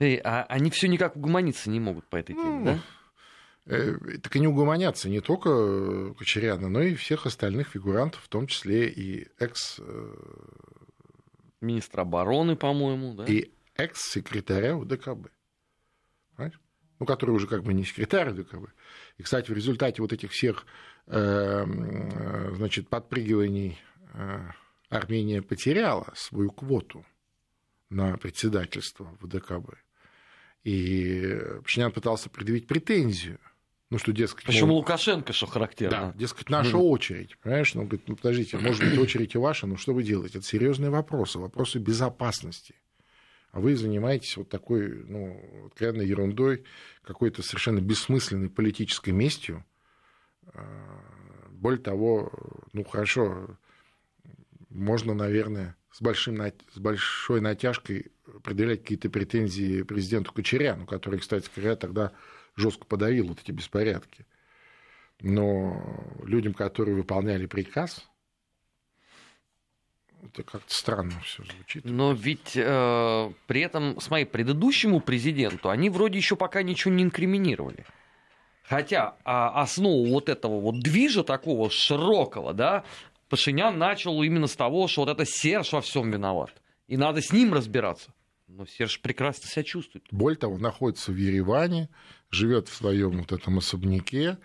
Эй, 0.00 0.16
а 0.16 0.42
они 0.48 0.72
все 0.72 0.88
никак 0.88 1.14
угомониться 1.14 1.70
не 1.70 1.78
могут 1.78 2.08
по 2.08 2.16
этой 2.16 2.34
теме, 2.34 2.58
ну, 2.58 2.64
да? 2.64 2.78
Э, 3.66 3.96
так 4.20 4.34
и 4.34 4.40
не 4.40 4.48
угомонятся 4.48 5.08
не 5.08 5.20
только 5.20 6.14
Кочеряна, 6.14 6.68
но 6.68 6.82
и 6.82 6.96
всех 6.96 7.26
остальных 7.26 7.68
фигурантов, 7.68 8.22
в 8.22 8.28
том 8.28 8.48
числе 8.48 8.88
и 8.88 9.28
экс 9.38 9.76
э, 9.78 10.14
министра 11.60 12.02
обороны, 12.02 12.56
по-моему, 12.56 13.14
да? 13.14 13.24
И 13.24 13.50
экс-секретаря 13.74 14.76
УДКБ. 14.76 15.28
Понимаешь? 16.36 16.60
Ну, 16.98 17.06
который 17.06 17.30
уже 17.30 17.46
как 17.46 17.62
бы 17.62 17.72
не 17.72 17.84
секретарь 17.84 18.30
УДКБ. 18.30 18.70
И, 19.18 19.22
кстати, 19.22 19.50
в 19.50 19.54
результате 19.54 20.02
вот 20.02 20.12
этих 20.12 20.32
всех 20.32 20.66
э, 21.06 21.64
значит, 22.54 22.88
подпрыгиваний 22.88 23.78
э, 24.14 24.50
Армения 24.88 25.42
потеряла 25.42 26.12
свою 26.16 26.50
квоту 26.50 27.04
на 27.90 28.16
председательство 28.16 29.16
в 29.20 29.28
ДКБ. 29.28 29.74
И 30.64 31.38
Пашинян 31.62 31.92
пытался 31.92 32.30
предъявить 32.30 32.66
претензию 32.66 33.38
ну, 33.90 33.98
что, 33.98 34.12
дескать... 34.12 34.44
Почему 34.44 34.68
мол... 34.68 34.76
Лукашенко, 34.78 35.32
что 35.32 35.46
характерно? 35.46 36.12
Да, 36.12 36.12
дескать, 36.14 36.50
наша 36.50 36.76
mm. 36.76 36.80
очередь, 36.80 37.38
понимаешь? 37.38 37.74
Ну, 37.74 37.82
говорит, 37.82 38.06
ну, 38.06 38.16
подождите, 38.16 38.58
может 38.58 38.84
быть, 38.84 38.98
очередь 38.98 39.34
и 39.34 39.38
ваша, 39.38 39.66
но 39.66 39.76
что 39.76 39.94
вы 39.94 40.02
делаете? 40.02 40.38
Это 40.38 40.46
серьезные 40.46 40.90
вопросы, 40.90 41.38
вопросы 41.38 41.78
безопасности. 41.78 42.74
А 43.50 43.60
вы 43.60 43.76
занимаетесь 43.76 44.36
вот 44.36 44.50
такой, 44.50 45.04
ну, 45.04 45.66
откровенной 45.66 46.06
ерундой, 46.06 46.64
какой-то 47.02 47.42
совершенно 47.42 47.80
бессмысленной 47.80 48.50
политической 48.50 49.10
местью. 49.10 49.64
А, 50.52 51.02
более 51.50 51.80
того, 51.80 52.30
ну, 52.74 52.84
хорошо, 52.84 53.58
можно, 54.68 55.14
наверное, 55.14 55.76
с, 55.90 56.02
большим, 56.02 56.36
с 56.72 56.78
большой 56.78 57.40
натяжкой 57.40 58.12
предъявлять 58.44 58.82
какие-то 58.82 59.08
претензии 59.08 59.82
президенту 59.82 60.32
Кочеряну, 60.32 60.86
который, 60.86 61.18
кстати 61.18 61.48
говоря, 61.56 61.74
тогда 61.76 62.12
жестко 62.58 62.84
подавил 62.84 63.28
вот 63.28 63.40
эти 63.40 63.52
беспорядки. 63.52 64.26
Но 65.20 65.82
людям, 66.24 66.54
которые 66.54 66.94
выполняли 66.94 67.46
приказ, 67.46 68.08
это 70.22 70.42
как-то 70.42 70.74
странно 70.74 71.20
все 71.24 71.44
звучит. 71.44 71.84
Но 71.84 72.12
ведь 72.12 72.56
э, 72.56 73.32
при 73.46 73.60
этом, 73.60 74.00
смотри, 74.00 74.24
предыдущему 74.24 75.00
президенту 75.00 75.70
они 75.70 75.90
вроде 75.90 76.18
еще 76.18 76.36
пока 76.36 76.62
ничего 76.62 76.92
не 76.92 77.04
инкриминировали. 77.04 77.84
Хотя 78.64 79.16
а, 79.24 79.62
основу 79.62 80.06
вот 80.06 80.28
этого 80.28 80.60
вот 80.60 80.80
движа 80.80 81.24
такого 81.24 81.70
широкого, 81.70 82.52
да, 82.52 82.84
Пашинян 83.30 83.78
начал 83.78 84.22
именно 84.22 84.46
с 84.46 84.56
того, 84.56 84.88
что 84.88 85.02
вот 85.02 85.10
это 85.10 85.24
Серж 85.24 85.72
во 85.72 85.80
всем 85.80 86.10
виноват. 86.10 86.52
И 86.86 86.96
надо 86.96 87.22
с 87.22 87.32
ним 87.32 87.54
разбираться. 87.54 88.12
Но 88.46 88.66
Серж 88.66 89.00
прекрасно 89.00 89.48
себя 89.48 89.62
чувствует. 89.62 90.04
Более 90.10 90.38
того, 90.38 90.58
находится 90.58 91.12
в 91.12 91.16
Ереване, 91.16 91.88
живет 92.30 92.68
в 92.68 92.74
своем 92.74 93.18
вот 93.18 93.32
этом 93.32 93.58
особняке, 93.58 94.38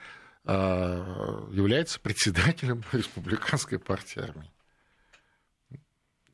а, 0.45 1.47
является 1.51 1.99
председателем 1.99 2.83
республиканской 2.91 3.79
партии 3.79 4.21
армии. 4.21 4.49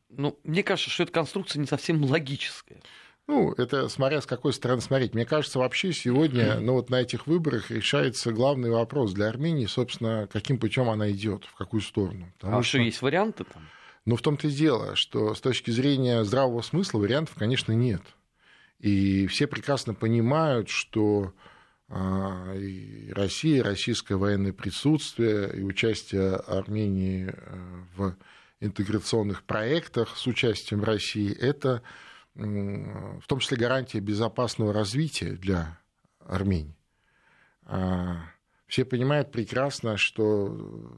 Ну, 0.10 0.39
мне 0.44 0.63
кажется, 0.63 0.89
что 0.89 1.03
эта 1.03 1.12
конструкция 1.12 1.60
не 1.60 1.68
совсем 1.68 2.03
логическая. 2.03 2.82
Ну, 3.27 3.53
это 3.53 3.89
смотря 3.89 4.22
с 4.22 4.25
какой 4.25 4.53
стороны 4.53 4.82
смотреть. 4.82 5.13
Мне 5.13 5.24
кажется, 5.24 5.60
вообще 5.60 5.94
сегодня, 5.94 6.60
ну 6.60 6.74
вот 6.74 6.89
на 6.89 7.01
этих 7.01 7.27
выборах 7.27 7.70
решается 7.70 8.32
главный 8.32 8.72
вопрос 8.72 9.13
для 9.13 9.27
Армении, 9.27 9.68
собственно, 9.68 10.27
каким 10.32 10.58
путем 10.58 10.89
она 10.89 11.12
идет, 11.12 11.46
в 11.46 11.53
какую 11.56 11.82
сторону. 11.82 12.34
Потому 12.39 12.58
а 12.58 12.63
что, 12.63 12.70
что 12.70 12.77
есть 12.79 13.03
варианты 13.03 13.44
там? 13.44 13.70
Ну, 14.06 14.15
в 14.15 14.24
том-то 14.24 14.48
и 14.48 14.51
дело, 14.51 14.96
что 14.96 15.36
с 15.36 15.41
точки 15.41 15.70
зрения 15.70 16.24
здравого 16.24 16.63
смысла 16.63 16.98
вариантов, 16.98 17.36
конечно, 17.38 17.74
нет. 17.74 18.01
И 18.79 19.27
все 19.27 19.48
прекрасно 19.48 19.93
понимают, 19.93 20.69
что 20.69 21.33
а, 21.89 22.55
Россия, 23.12 23.63
российское 23.63 24.15
военное 24.15 24.53
присутствие 24.53 25.57
и 25.57 25.63
участие 25.63 26.36
Армении 26.36 27.33
э, 27.33 27.83
в 27.95 28.15
интеграционных 28.59 29.43
проектах 29.43 30.15
с 30.15 30.27
участием 30.27 30.83
России, 30.83 31.33
это 31.33 31.81
в 32.36 33.24
том 33.27 33.39
числе 33.39 33.57
гарантия 33.57 34.00
безопасного 34.00 34.71
развития 34.71 35.31
для 35.31 35.79
Армении. 36.19 36.77
А, 37.63 38.17
все 38.67 38.86
понимают 38.86 39.31
прекрасно, 39.31 39.98
что 39.98 40.95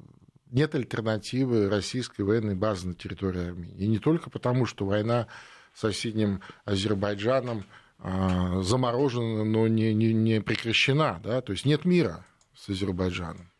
нет 0.51 0.75
альтернативы 0.75 1.69
российской 1.69 2.21
военной 2.21 2.55
базы 2.55 2.89
на 2.89 2.93
территории 2.93 3.49
Армении. 3.49 3.77
И 3.77 3.87
не 3.87 3.99
только 3.99 4.29
потому, 4.29 4.65
что 4.65 4.85
война 4.85 5.27
соседним 5.73 6.41
Азербайджаном 6.65 7.65
а, 7.99 8.61
заморожена, 8.61 9.43
но 9.43 9.67
не, 9.67 9.93
не, 9.93 10.13
не 10.13 10.41
прекращена. 10.41 11.19
Да? 11.23 11.41
То 11.41 11.53
есть 11.53 11.65
нет 11.65 11.85
мира 11.85 12.25
с 12.55 12.69
Азербайджаном. 12.69 13.51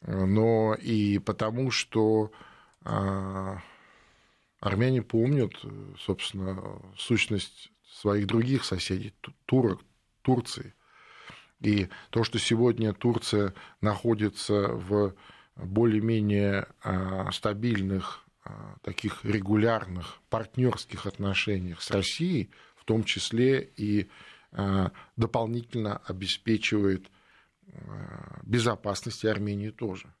Но 0.00 0.74
и 0.74 1.18
потому, 1.18 1.70
что 1.70 2.32
а, 2.84 3.58
армяне 4.60 5.02
помнят, 5.02 5.52
собственно, 5.98 6.80
сущность 6.96 7.70
своих 7.88 8.26
других 8.26 8.64
соседей, 8.64 9.14
турок, 9.46 9.80
Турции. 10.22 10.74
И 11.60 11.88
то, 12.10 12.24
что 12.24 12.38
сегодня 12.38 12.92
Турция 12.92 13.54
находится 13.80 14.68
в 14.68 15.14
более-менее 15.56 16.66
а, 16.82 17.30
стабильных, 17.30 18.24
таких 18.82 19.24
регулярных 19.24 20.20
партнерских 20.28 21.06
отношениях 21.06 21.80
с 21.82 21.90
Россией, 21.90 22.50
в 22.76 22.84
том 22.84 23.04
числе 23.04 23.62
и 23.76 24.08
дополнительно 25.16 25.98
обеспечивает 25.98 27.08
безопасность 28.42 29.24
Армении 29.24 29.70
тоже. 29.70 30.12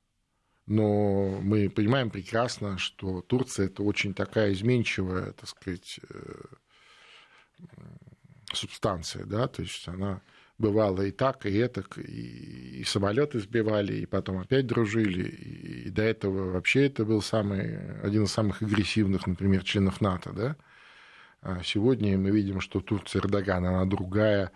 Но 0.66 1.40
мы 1.40 1.68
понимаем 1.68 2.10
прекрасно, 2.10 2.78
что 2.78 3.20
Турция 3.22 3.66
это 3.66 3.82
очень 3.82 4.14
такая 4.14 4.52
изменчивая, 4.52 5.32
так 5.32 5.48
сказать, 5.48 5.98
э, 6.08 6.42
субстанция, 8.52 9.24
да, 9.24 9.48
то 9.48 9.62
есть 9.62 9.86
она 9.88 10.22
бывала 10.62 11.02
и 11.02 11.10
так, 11.10 11.44
и 11.44 11.54
это, 11.56 11.84
и, 11.96 12.80
и 12.80 12.84
самолеты 12.84 13.40
сбивали, 13.40 13.94
и 13.94 14.06
потом 14.06 14.38
опять 14.38 14.66
дружили, 14.66 15.28
и, 15.28 15.88
и 15.88 15.90
до 15.90 16.02
этого 16.02 16.52
вообще 16.52 16.86
это 16.86 17.04
был 17.04 17.20
самый, 17.20 18.00
один 18.00 18.24
из 18.24 18.32
самых 18.32 18.62
агрессивных, 18.62 19.26
например, 19.26 19.64
членов 19.64 20.00
НАТО, 20.00 20.32
да. 20.32 20.56
А 21.40 21.62
сегодня 21.64 22.16
мы 22.16 22.30
видим, 22.30 22.60
что 22.60 22.80
Турция 22.80 23.20
Эрдогана, 23.20 23.70
она 23.70 23.84
другая, 23.84 24.52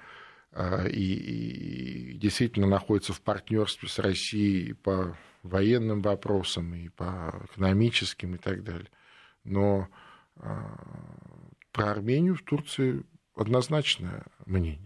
а, 0.53 0.87
и, 0.87 2.13
и 2.13 2.13
действительно 2.19 2.69
находится 2.69 3.13
в 3.13 3.21
партнерстве 3.21 3.89
с 3.89 3.99
Россией 3.99 4.75
по 4.75 5.19
военным 5.43 6.03
вопросам, 6.03 6.73
и 6.75 6.89
по 6.89 7.43
экономическим 7.51 8.37
и 8.37 8.39
так 8.39 8.63
далее. 8.63 8.91
Но 9.43 9.89
а, 10.37 10.79
про 11.73 11.91
Армению 11.91 12.37
в 12.37 12.43
Турции 12.43 13.03
однозначное 13.35 14.23
мнение. 14.47 14.86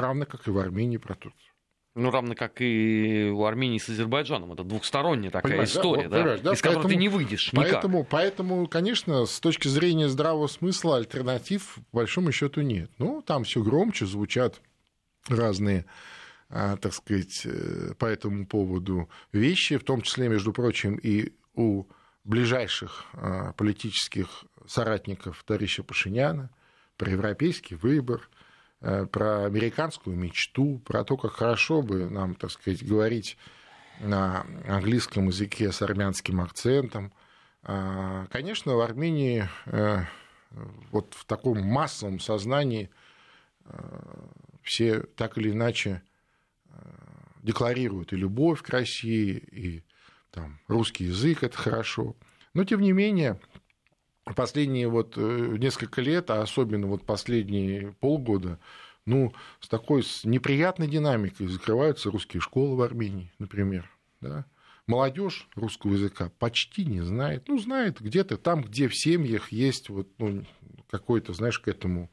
Равно 0.00 0.26
как 0.26 0.46
и 0.46 0.50
в 0.50 0.58
Армении 0.58 0.96
про 0.96 1.14
Турцию. 1.14 1.52
Ну, 1.96 2.10
равно 2.10 2.34
как 2.34 2.60
и 2.60 3.30
у 3.32 3.44
Армении 3.44 3.78
с 3.78 3.88
Азербайджаном. 3.88 4.52
Это 4.52 4.64
двухсторонняя 4.64 5.30
такая 5.30 5.52
понимаешь, 5.52 5.70
история, 5.70 6.08
да, 6.08 6.22
вот, 6.24 6.42
да, 6.42 6.52
из 6.52 6.60
которой 6.60 6.88
ты 6.88 6.96
не 6.96 7.08
выйдешь 7.08 7.52
поэтому, 7.54 7.98
никак. 7.98 8.10
Поэтому, 8.10 8.66
конечно, 8.66 9.26
с 9.26 9.38
точки 9.38 9.68
зрения 9.68 10.08
здравого 10.08 10.48
смысла 10.48 10.96
альтернатив, 10.96 11.76
по 11.92 11.98
большому 11.98 12.32
счету, 12.32 12.62
нет. 12.62 12.90
Ну, 12.98 13.22
там 13.22 13.44
все 13.44 13.62
громче 13.62 14.06
звучат 14.06 14.60
разные 15.28 15.86
а, 16.50 16.76
так 16.76 16.92
сказать, 16.92 17.42
э, 17.46 17.94
по 17.98 18.06
этому 18.06 18.46
поводу 18.46 19.08
вещи, 19.32 19.76
в 19.76 19.84
том 19.84 20.02
числе, 20.02 20.28
между 20.28 20.52
прочим, 20.52 20.96
и 20.96 21.32
у 21.54 21.84
ближайших 22.24 23.06
а, 23.14 23.52
политических 23.54 24.44
соратников 24.66 25.42
товарища 25.44 25.82
Пашиняна, 25.82 26.50
про 26.96 27.10
европейский 27.10 27.74
выбор, 27.74 28.28
про 29.10 29.44
американскую 29.46 30.16
мечту, 30.16 30.78
про 30.84 31.04
то, 31.04 31.16
как 31.16 31.32
хорошо 31.32 31.82
бы 31.82 32.08
нам, 32.10 32.34
так 32.34 32.50
сказать, 32.50 32.86
говорить 32.86 33.38
на 34.00 34.46
английском 34.66 35.28
языке 35.28 35.72
с 35.72 35.80
армянским 35.80 36.40
акцентом. 36.40 37.12
А, 37.62 38.26
конечно, 38.26 38.74
в 38.74 38.80
Армении 38.80 39.48
э, 39.66 40.04
вот 40.90 41.14
в 41.14 41.24
таком 41.24 41.62
массовом 41.62 42.20
сознании 42.20 42.90
все 44.62 45.00
так 45.00 45.38
или 45.38 45.50
иначе 45.50 46.02
декларируют 47.42 48.12
и 48.12 48.16
любовь 48.16 48.62
к 48.62 48.68
России, 48.70 49.36
и 49.52 49.84
там, 50.30 50.58
русский 50.66 51.04
язык 51.04 51.42
это 51.42 51.56
хорошо. 51.56 52.16
Но, 52.54 52.64
тем 52.64 52.80
не 52.80 52.92
менее, 52.92 53.38
последние 54.32 54.88
вот 54.88 55.14
э, 55.16 55.56
несколько 55.58 56.00
лет, 56.00 56.30
а 56.30 56.42
особенно 56.42 56.86
вот 56.86 57.04
последние 57.04 57.92
полгода, 58.00 58.58
ну, 59.06 59.34
с 59.60 59.68
такой 59.68 60.02
с 60.02 60.24
неприятной 60.24 60.88
динамикой 60.88 61.46
закрываются 61.46 62.10
русские 62.10 62.40
школы 62.40 62.76
в 62.76 62.82
Армении, 62.82 63.32
например. 63.38 63.90
Да? 64.20 64.46
Молодежь 64.86 65.48
русского 65.54 65.92
языка 65.92 66.30
почти 66.38 66.84
не 66.84 67.02
знает. 67.02 67.48
Ну, 67.48 67.58
знает 67.58 68.00
где-то 68.00 68.38
там, 68.38 68.62
где 68.62 68.88
в 68.88 68.96
семьях 68.96 69.52
есть 69.52 69.88
вот, 69.90 70.08
ну, 70.18 70.44
какой-то, 70.90 71.32
знаешь, 71.32 71.58
к 71.58 71.68
этому 71.68 72.10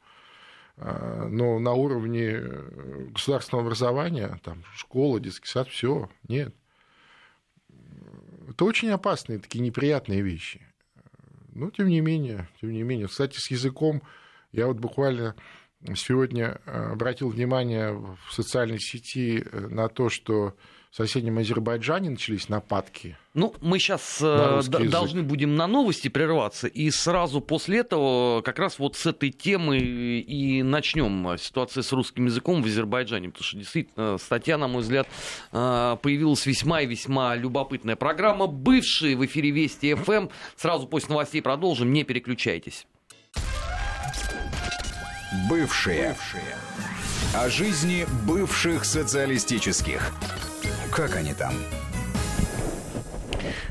а, 0.76 1.28
но 1.28 1.58
на 1.58 1.72
уровне 1.74 2.30
э, 2.32 3.06
государственного 3.10 3.66
образования, 3.66 4.40
там, 4.42 4.64
школа, 4.74 5.20
детский 5.20 5.46
сад, 5.46 5.68
все, 5.68 6.10
нет. 6.28 6.54
Это 8.48 8.64
очень 8.64 8.90
опасные, 8.90 9.38
такие 9.38 9.60
неприятные 9.60 10.22
вещи. 10.22 10.66
Но 11.52 11.70
тем 11.70 11.88
не 11.88 12.00
менее, 12.00 12.48
тем 12.60 12.72
не 12.72 12.82
менее. 12.82 13.08
Кстати, 13.08 13.38
с 13.38 13.50
языком 13.50 14.02
я 14.52 14.66
вот 14.66 14.78
буквально 14.78 15.34
сегодня 15.94 16.60
э, 16.64 16.92
обратил 16.92 17.28
внимание 17.28 17.92
в 17.92 18.18
социальной 18.30 18.78
сети 18.78 19.44
э, 19.44 19.68
на 19.68 19.88
то, 19.88 20.08
что 20.08 20.56
в 20.92 20.96
соседнем 20.96 21.38
Азербайджане 21.38 22.10
начались 22.10 22.50
нападки. 22.50 23.16
Ну, 23.32 23.54
мы 23.62 23.78
сейчас 23.78 24.18
э, 24.20 24.60
должны 24.90 25.22
будем 25.22 25.56
на 25.56 25.66
новости 25.66 26.08
прерваться, 26.08 26.66
и 26.66 26.90
сразу 26.90 27.40
после 27.40 27.78
этого 27.78 28.42
как 28.42 28.58
раз 28.58 28.78
вот 28.78 28.96
с 28.96 29.06
этой 29.06 29.30
темы 29.30 29.78
и 29.78 30.62
начнем 30.62 31.38
ситуация 31.38 31.82
с 31.82 31.92
русским 31.92 32.26
языком 32.26 32.62
в 32.62 32.66
Азербайджане, 32.66 33.30
потому 33.30 33.42
что 33.42 33.56
действительно 33.56 34.18
статья, 34.18 34.58
на 34.58 34.68
мой 34.68 34.82
взгляд, 34.82 35.08
э, 35.52 35.96
появилась 36.02 36.44
весьма 36.44 36.82
и 36.82 36.86
весьма 36.86 37.36
любопытная. 37.36 37.96
Программа 37.96 38.46
«Бывшие» 38.46 39.16
в 39.16 39.24
эфире 39.24 39.50
Вести 39.50 39.94
ФМ. 39.94 40.28
Сразу 40.56 40.86
после 40.86 41.08
новостей 41.08 41.40
продолжим, 41.40 41.90
не 41.90 42.04
переключайтесь. 42.04 42.86
Бывшие. 45.48 46.10
Бывшие. 46.10 46.56
О 47.34 47.48
жизни 47.48 48.04
бывших 48.26 48.84
социалистических. 48.84 50.12
Как 50.92 51.16
они 51.16 51.32
там? 51.32 51.54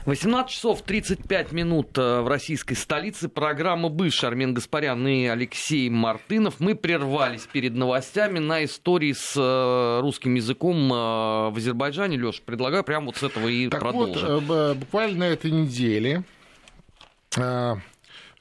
18 0.05 0.51
часов 0.51 0.81
35 0.81 1.51
минут 1.51 1.95
э, 1.95 2.21
в 2.21 2.27
российской 2.27 2.73
столице. 2.73 3.29
Программа 3.29 3.89
«Бывший» 3.89 4.27
Армен 4.27 4.55
Гаспарян 4.55 5.07
и 5.07 5.27
Алексей 5.27 5.87
Мартынов. 5.89 6.59
Мы 6.59 6.73
прервались 6.73 7.43
перед 7.43 7.75
новостями 7.75 8.39
на 8.39 8.63
истории 8.63 9.13
с 9.13 9.35
э, 9.37 9.99
русским 10.01 10.33
языком 10.33 10.91
э, 10.91 11.49
в 11.51 11.53
Азербайджане. 11.55 12.17
Леш, 12.17 12.41
предлагаю 12.41 12.83
прямо 12.83 13.05
вот 13.05 13.17
с 13.17 13.23
этого 13.23 13.47
и 13.47 13.67
так 13.69 13.81
продолжим. 13.81 14.39
Вот, 14.39 14.77
буквально 14.77 15.19
на 15.19 15.27
этой 15.29 15.51
неделе 15.51 16.23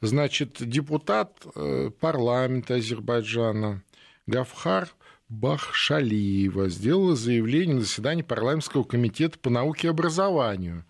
значит, 0.00 0.56
депутат 0.58 1.34
парламента 2.00 2.76
Азербайджана 2.76 3.82
Гафхар 4.26 4.88
Бахшалиева 5.30 6.68
сделала 6.68 7.14
заявление 7.14 7.76
на 7.76 7.82
заседании 7.82 8.22
парламентского 8.22 8.82
комитета 8.82 9.38
по 9.38 9.48
науке 9.48 9.86
и 9.86 9.90
образованию, 9.90 10.84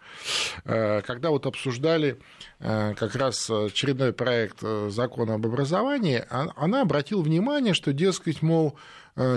э, 0.65 1.03
когда 1.03 1.29
вот 1.29 1.45
обсуждали 1.45 2.19
э, 2.59 2.95
как 2.95 3.15
раз 3.17 3.51
очередной 3.51 4.15
проект 4.15 4.61
э, 4.63 4.89
закона 4.91 5.35
об 5.35 5.45
образовании, 5.45 6.25
а, 6.31 6.49
она 6.57 6.81
обратила 6.81 7.21
внимание, 7.21 7.75
что, 7.75 7.93
дескать, 7.93 8.41
мол, 8.41 8.79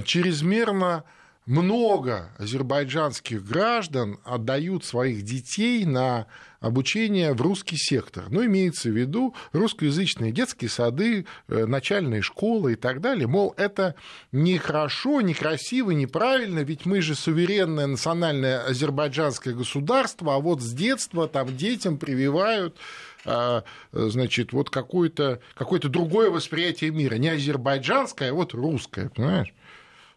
чрезмерно 0.05 1.03
много 1.45 2.29
азербайджанских 2.37 3.43
граждан 3.43 4.19
отдают 4.23 4.85
своих 4.85 5.23
детей 5.23 5.83
на 5.83 6.27
обучение 6.63 7.33
в 7.33 7.41
русский 7.41 7.75
сектор. 7.77 8.23
Ну, 8.29 8.45
имеется 8.45 8.89
в 8.89 8.97
виду 8.97 9.35
русскоязычные 9.51 10.31
детские 10.31 10.69
сады, 10.69 11.25
э, 11.49 11.65
начальные 11.65 12.21
школы 12.21 12.73
и 12.73 12.75
так 12.75 13.01
далее. 13.01 13.27
Мол, 13.27 13.53
это 13.57 13.95
нехорошо, 14.31 15.19
некрасиво, 15.19 15.91
неправильно, 15.91 16.59
ведь 16.59 16.85
мы 16.85 17.01
же 17.01 17.15
суверенное 17.15 17.85
национальное 17.85 18.63
азербайджанское 18.65 19.53
государство, 19.53 20.35
а 20.35 20.39
вот 20.39 20.61
с 20.61 20.71
детства 20.71 21.27
там 21.27 21.55
детям 21.55 21.97
прививают 21.97 22.77
а, 23.25 23.63
значит, 23.91 24.53
вот 24.53 24.69
какое-то 24.69 25.41
какое 25.55 25.81
другое 25.81 26.29
восприятие 26.29 26.91
мира. 26.91 27.15
Не 27.15 27.29
азербайджанское, 27.29 28.31
а 28.31 28.33
вот 28.33 28.53
русское, 28.53 29.09
понимаешь? 29.09 29.53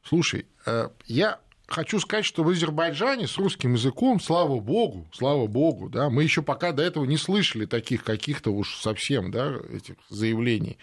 Слушай, 0.05 0.47
э, 0.65 0.91
я 1.07 1.41
хочу 1.67 1.99
сказать, 1.99 2.25
что 2.25 2.45
в 2.45 2.49
Азербайджане 2.49 3.27
с 3.27 3.37
русским 3.39 3.75
языком, 3.75 4.21
слава 4.21 4.61
богу, 4.61 5.07
слава 5.13 5.47
богу, 5.47 5.89
да, 5.89 6.11
мы 6.11 6.23
еще 6.23 6.43
пока 6.43 6.73
до 6.73 6.83
этого 6.83 7.05
не 7.05 7.17
слышали 7.17 7.67
таких 7.67 8.05
каких-то 8.05 8.51
уж 8.51 8.77
совсем, 8.77 9.31
да, 9.31 9.57
этих 9.73 9.97
заявлений. 10.09 10.79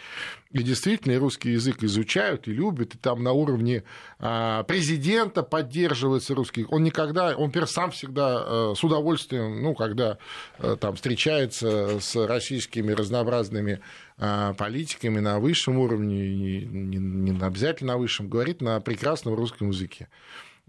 И 0.52 0.62
действительно, 0.62 1.14
и 1.14 1.18
русский 1.18 1.52
язык 1.52 1.84
изучают 1.84 2.48
и 2.48 2.52
любят, 2.52 2.96
и 2.96 2.98
там 2.98 3.24
на 3.24 3.32
уровне 3.32 3.84
а, 4.20 4.64
президента 4.64 5.42
поддерживается 5.42 6.36
русский 6.36 6.66
Он 6.70 6.84
никогда, 6.84 7.36
он 7.36 7.52
сам 7.66 7.92
всегда 7.92 8.44
э, 8.46 8.74
с 8.76 8.84
удовольствием, 8.84 9.64
ну, 9.64 9.74
когда 9.74 10.18
э, 10.60 10.76
там 10.80 10.96
встречается 10.96 12.00
с 12.00 12.16
российскими 12.16 12.92
разнообразными 12.92 13.80
а, 14.18 14.54
политиками 14.54 15.20
на 15.20 15.40
высшем 15.40 15.80
уровне, 15.80 16.36
не, 16.36 16.98
не 16.98 17.44
обязательно 17.44 17.94
на 17.94 17.98
высшем, 17.98 18.28
говорит 18.28 18.62
на 18.62 18.80
прекрасном 18.80 19.34
русском 19.34 19.70
языке 19.70 20.08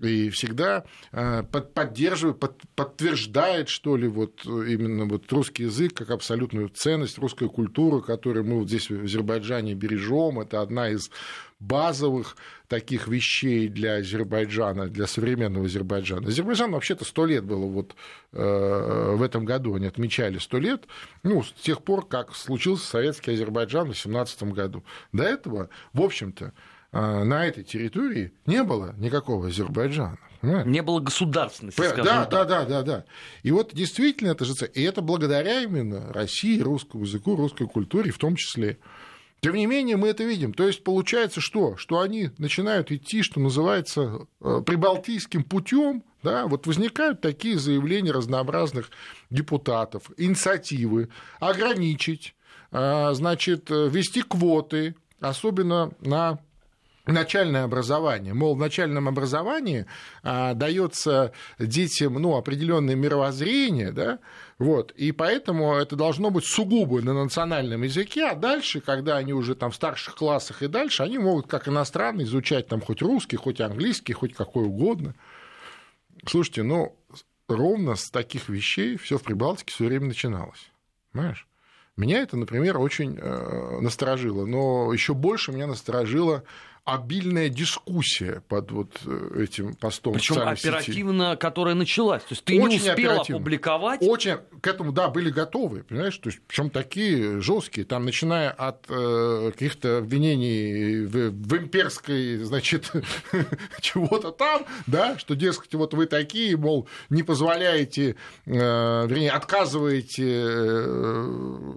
и 0.00 0.28
всегда 0.30 0.84
а, 1.12 1.42
поддерживает, 1.42 2.38
подтверждает, 2.74 3.68
что 3.68 3.96
ли, 3.96 4.08
вот 4.08 4.44
именно 4.44 5.04
вот 5.04 5.30
русский 5.32 5.64
язык 5.64 5.94
как 5.94 6.10
абсолютную 6.10 6.68
ценность, 6.68 7.18
русская 7.18 7.48
культура, 7.48 8.00
которую 8.00 8.44
мы 8.44 8.58
вот 8.58 8.68
здесь 8.68 8.90
в 8.90 9.04
Азербайджане 9.04 9.74
бережем, 9.74 10.40
это 10.40 10.60
одна 10.60 10.90
из 10.90 11.10
базовых 11.60 12.36
таких 12.68 13.08
вещей 13.08 13.68
для 13.68 13.96
Азербайджана, 13.96 14.88
для 14.88 15.06
современного 15.06 15.66
Азербайджана. 15.66 16.28
Азербайджан 16.28 16.72
вообще-то 16.72 17.04
сто 17.04 17.24
лет 17.24 17.44
было 17.44 17.66
вот 17.66 17.94
э, 18.32 19.14
в 19.16 19.22
этом 19.22 19.44
году, 19.44 19.74
они 19.74 19.86
отмечали 19.86 20.38
сто 20.38 20.58
лет, 20.58 20.84
ну, 21.22 21.42
с 21.42 21.52
тех 21.52 21.82
пор, 21.82 22.06
как 22.06 22.34
случился 22.34 22.86
советский 22.86 23.32
Азербайджан 23.32 23.86
в 23.86 23.90
18 23.90 24.42
году. 24.54 24.84
До 25.12 25.22
этого, 25.22 25.68
в 25.92 26.02
общем-то, 26.02 26.46
э, 26.46 26.52
на 26.94 27.46
этой 27.46 27.64
территории 27.64 28.32
не 28.46 28.62
было 28.62 28.94
никакого 28.98 29.48
Азербайджана. 29.48 30.18
Понимаете? 30.44 30.70
Не 30.70 30.82
было 30.82 31.00
государственности, 31.00 31.80
скажем 31.80 32.04
да, 32.04 32.24
так. 32.26 32.30
Да, 32.30 32.44
да, 32.44 32.64
да, 32.64 32.82
да. 32.82 33.04
И 33.42 33.50
вот 33.50 33.72
действительно 33.72 34.30
это 34.30 34.44
же... 34.44 34.52
И 34.74 34.82
это 34.82 35.00
благодаря 35.00 35.62
именно 35.62 36.12
России, 36.12 36.60
русскому 36.60 37.04
языку, 37.04 37.34
русской 37.34 37.66
культуре 37.66 38.10
в 38.10 38.18
том 38.18 38.36
числе. 38.36 38.78
Тем 39.40 39.54
не 39.54 39.66
менее, 39.66 39.96
мы 39.96 40.08
это 40.08 40.24
видим. 40.24 40.52
То 40.52 40.66
есть 40.66 40.84
получается 40.84 41.40
что? 41.40 41.76
Что 41.76 42.00
они 42.00 42.30
начинают 42.38 42.92
идти, 42.92 43.22
что 43.22 43.40
называется, 43.40 44.26
э, 44.40 44.62
прибалтийским 44.64 45.44
путем, 45.44 46.02
да, 46.22 46.46
вот 46.46 46.66
возникают 46.66 47.20
такие 47.20 47.58
заявления 47.58 48.12
разнообразных 48.12 48.90
депутатов, 49.30 50.10
инициативы 50.16 51.08
ограничить, 51.40 52.34
э, 52.70 53.10
значит, 53.12 53.68
ввести 53.70 54.22
квоты, 54.22 54.94
особенно 55.20 55.92
на 56.00 56.38
начальное 57.06 57.64
образование. 57.64 58.34
Мол, 58.34 58.54
в 58.54 58.58
начальном 58.58 59.08
образовании 59.08 59.86
а, 60.22 60.54
дается 60.54 61.32
детям 61.58 62.14
ну, 62.14 62.36
определенное 62.36 62.94
мировоззрение, 62.94 63.92
да, 63.92 64.20
вот, 64.58 64.92
и 64.92 65.12
поэтому 65.12 65.74
это 65.74 65.96
должно 65.96 66.30
быть 66.30 66.44
сугубо 66.44 67.02
на 67.02 67.12
национальном 67.12 67.82
языке, 67.82 68.26
а 68.26 68.34
дальше, 68.34 68.80
когда 68.80 69.16
они 69.16 69.32
уже 69.32 69.54
там 69.54 69.70
в 69.70 69.74
старших 69.74 70.14
классах 70.14 70.62
и 70.62 70.68
дальше, 70.68 71.02
они 71.02 71.18
могут 71.18 71.46
как 71.46 71.68
иностранный 71.68 72.24
изучать 72.24 72.68
там 72.68 72.80
хоть 72.80 73.02
русский, 73.02 73.36
хоть 73.36 73.60
английский, 73.60 74.12
хоть 74.12 74.32
какой 74.34 74.64
угодно. 74.64 75.14
Слушайте, 76.26 76.62
ну, 76.62 76.96
ровно 77.48 77.96
с 77.96 78.10
таких 78.10 78.48
вещей 78.48 78.96
все 78.96 79.18
в 79.18 79.22
Прибалтике 79.22 79.74
все 79.74 79.86
время 79.86 80.06
начиналось. 80.06 80.70
Понимаешь? 81.12 81.46
Меня 81.96 82.22
это, 82.22 82.36
например, 82.36 82.78
очень 82.78 83.16
э, 83.20 83.80
насторожило, 83.80 84.46
но 84.46 84.92
еще 84.92 85.14
больше 85.14 85.52
меня 85.52 85.68
насторожило 85.68 86.42
обильная 86.84 87.48
дискуссия 87.48 88.42
под 88.48 88.70
вот 88.70 89.00
э, 89.06 89.44
этим 89.44 89.74
постом. 89.74 90.12
Причем 90.14 90.40
оперативно, 90.40 91.30
сети. 91.30 91.40
которая 91.40 91.74
началась. 91.74 92.22
То 92.22 92.32
есть 92.32 92.44
ты 92.44 92.60
Очень 92.60 92.82
не 92.82 92.90
успел 92.90 93.20
опубликовать. 93.20 94.02
Очень 94.02 94.36
к 94.60 94.66
этому, 94.66 94.92
да, 94.92 95.08
были 95.08 95.30
готовы, 95.30 95.84
понимаешь? 95.84 96.16
То 96.18 96.28
есть, 96.28 96.40
причем 96.46 96.68
такие 96.68 97.40
жесткие, 97.40 97.86
там, 97.86 98.04
начиная 98.04 98.50
от 98.50 98.84
э, 98.90 99.50
каких-то 99.52 99.98
обвинений 99.98 101.06
в, 101.06 101.30
в 101.30 101.56
имперской, 101.56 102.38
значит, 102.38 102.92
чего-то 103.80 104.30
там, 104.30 104.66
да, 104.86 105.18
что, 105.18 105.34
дескать, 105.34 105.74
вот 105.74 105.94
вы 105.94 106.04
такие, 106.04 106.54
мол, 106.56 106.86
не 107.08 107.22
позволяете, 107.22 108.16
э, 108.44 108.52
вернее, 108.52 109.30
отказываете 109.30 110.44
э, 110.46 111.72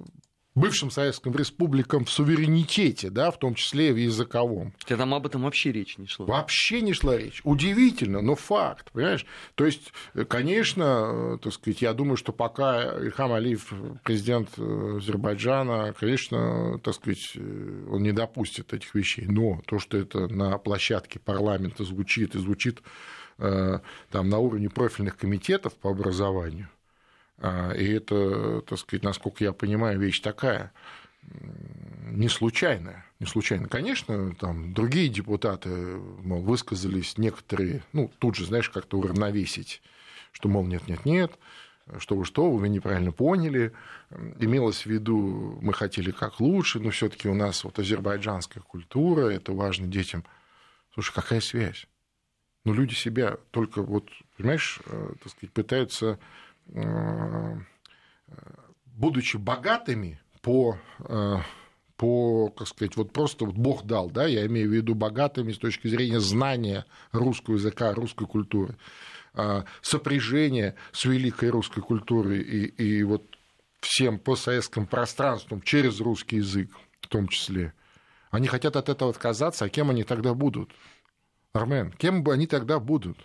бывшим 0.57 0.89
советским 0.89 1.35
республикам 1.35 2.05
в 2.05 2.09
суверенитете, 2.09 3.09
да, 3.09 3.29
в 3.31 3.37
том 3.37 3.53
числе 3.53 3.89
и 3.89 3.91
в 3.91 3.97
языковом. 3.97 4.73
Хотя 4.79 4.97
там 4.97 5.13
об 5.13 5.25
этом 5.27 5.43
вообще 5.43 5.71
речь 5.71 5.97
не 5.97 6.07
шла. 6.07 6.25
Вообще 6.25 6.81
не 6.81 6.93
шла 6.93 7.15
речь. 7.15 7.41
Удивительно, 7.43 8.21
но 8.21 8.35
факт, 8.35 8.91
понимаешь? 8.91 9.25
То 9.55 9.65
есть, 9.65 9.93
конечно, 10.27 11.37
так 11.41 11.53
сказать, 11.53 11.81
я 11.81 11.93
думаю, 11.93 12.17
что 12.17 12.33
пока 12.33 12.97
Ильхам 12.99 13.33
Алиев, 13.33 13.71
президент 14.03 14.57
Азербайджана, 14.57 15.93
конечно, 15.93 16.79
так 16.79 16.95
сказать, 16.95 17.35
он 17.35 18.01
не 18.01 18.11
допустит 18.11 18.73
этих 18.73 18.95
вещей. 18.95 19.25
Но 19.27 19.61
то, 19.67 19.77
что 19.77 19.97
это 19.97 20.27
на 20.27 20.57
площадке 20.57 21.19
парламента 21.19 21.83
звучит 21.83 22.33
и 22.33 22.39
звучит 22.39 22.81
э, 23.37 23.79
там 24.09 24.29
на 24.29 24.39
уровне 24.39 24.69
профильных 24.69 25.17
комитетов 25.17 25.75
по 25.75 25.91
образованию, 25.91 26.69
и 27.39 27.91
это, 27.93 28.62
так 28.62 28.80
сказать, 28.80 29.04
насколько 29.04 29.43
я 29.43 29.54
понимаю, 29.54 30.00
вещь 30.00 30.21
такая, 30.21 30.71
не 31.23 32.30
случайная. 32.30 33.06
Не 33.19 33.26
случайно. 33.26 33.67
Конечно, 33.67 34.34
там 34.36 34.73
другие 34.73 35.10
депутаты 35.10 35.69
мол, 35.69 36.41
высказались 36.41 37.17
некоторые, 37.17 37.84
ну, 37.93 38.12
тут 38.19 38.36
же, 38.36 38.45
знаешь, 38.45 38.69
как-то 38.69 38.97
уравновесить, 38.97 39.82
что, 40.32 40.50
мол, 40.50 40.65
нет, 40.65 40.88
нет, 40.88 41.06
нет, 41.06 41.32
что 42.00 42.15
вы 42.15 42.26
что, 42.26 42.52
вы 42.52 42.69
неправильно 42.69 43.12
поняли, 43.12 43.73
имелось 44.39 44.84
в 44.84 44.86
виду, 44.88 45.58
мы 45.62 45.73
хотели 45.73 46.12
как 46.12 46.39
лучше, 46.39 46.80
но 46.80 46.91
все 46.91 47.10
таки 47.10 47.28
у 47.28 47.34
нас 47.34 47.63
вот 47.63 47.80
азербайджанская 47.80 48.62
культура, 48.62 49.30
это 49.30 49.52
важно 49.52 49.88
детям. 49.88 50.23
Слушай, 50.93 51.13
какая 51.13 51.41
связь? 51.41 51.88
Ну, 52.65 52.73
люди 52.73 52.93
себя 52.93 53.38
только 53.52 53.82
вот, 53.82 54.10
понимаешь, 54.36 54.80
э, 54.86 55.13
так 55.23 55.32
сказать, 55.32 55.54
пытаются 55.54 56.19
будучи 58.86 59.38
богатыми 59.38 60.19
по 60.41 60.77
э, 60.99 61.38
по, 61.97 62.49
как 62.49 62.67
сказать, 62.67 62.95
вот 62.95 63.12
просто 63.12 63.45
вот 63.45 63.56
Бог 63.56 63.84
дал, 63.86 64.10
да, 64.10 64.27
я 64.27 64.45
имею 64.45 64.69
в 64.69 64.73
виду 64.73 64.93
богатыми 64.93 65.51
с 65.51 65.58
точки 65.58 65.88
зрения 65.88 66.19
знания 66.19 66.86
русского 67.12 67.56
языка, 67.56 67.93
русской 67.93 68.27
культуры, 68.27 68.77
э, 69.34 69.63
сопряжения 69.82 70.75
с 70.91 71.06
великой 71.06 71.49
русской 71.49 71.82
культурой 71.82 72.41
и, 72.41 72.65
и 72.65 73.03
вот 73.03 73.23
всем 73.82 74.19
постсоветским 74.19 74.86
пространством 74.86 75.62
через 75.62 75.99
русский 75.99 76.38
язык 76.38 76.69
в 77.01 77.08
том 77.08 77.27
числе. 77.27 77.73
Они 78.30 78.47
хотят 78.47 78.75
от 78.75 78.89
этого 78.89 79.10
отказаться, 79.10 79.65
а 79.65 79.69
кем 79.69 79.89
они 79.89 80.03
тогда 80.03 80.34
будут? 80.34 80.71
Армен, 81.53 81.91
кем 81.93 82.23
бы 82.23 82.34
они 82.34 82.45
тогда 82.45 82.80
будут? 82.80 83.17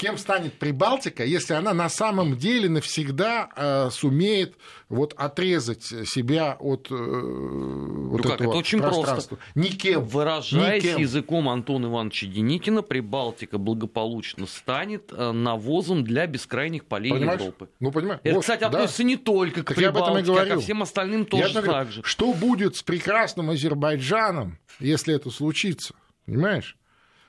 Кем 0.00 0.16
станет 0.16 0.54
Прибалтика, 0.54 1.24
если 1.24 1.52
она 1.52 1.74
на 1.74 1.90
самом 1.90 2.38
деле 2.38 2.70
навсегда 2.70 3.50
э, 3.54 3.90
сумеет 3.90 4.56
вот 4.88 5.12
отрезать 5.16 5.82
себя 5.84 6.56
от 6.58 6.90
э, 6.90 6.94
вот 6.94 7.00
ну 7.00 8.18
этого 8.18 8.28
как, 8.30 8.40
это 8.40 8.48
очень 8.48 8.78
пространства. 8.78 9.36
просто. 9.36 9.60
Никем. 9.60 10.02
Выражаясь 10.02 10.84
Никем. 10.84 10.98
языком 11.00 11.50
Антона 11.50 11.86
Ивановича 11.88 12.28
Деникина, 12.28 12.80
Прибалтика 12.80 13.58
благополучно 13.58 14.46
станет 14.46 15.12
э, 15.12 15.32
навозом 15.32 16.02
для 16.02 16.26
бескрайних 16.26 16.86
полей 16.86 17.12
Понимаешь? 17.12 17.40
Европы. 17.40 17.68
Ну, 17.78 17.92
понимаешь? 17.92 18.20
Это, 18.24 18.36
Вот, 18.36 18.40
кстати, 18.40 18.60
да. 18.60 18.66
относится 18.68 19.04
не 19.04 19.18
только 19.18 19.62
к 19.62 19.68
Так 19.68 19.78
я 19.78 19.92
Прибалтике, 19.92 20.32
а 20.32 20.46
ко 20.46 20.60
всем 20.60 20.80
остальным 20.82 21.20
Я 21.20 21.26
тоже 21.26 21.52
говорю, 21.52 21.72
так 21.72 21.92
же. 21.92 22.02
Что 22.04 22.32
будет 22.32 22.74
с 22.74 22.82
прекрасным 22.82 23.50
Азербайджаном, 23.50 24.58
если 24.78 25.14
это 25.14 25.28
случится? 25.28 25.94
Понимаешь? 26.24 26.78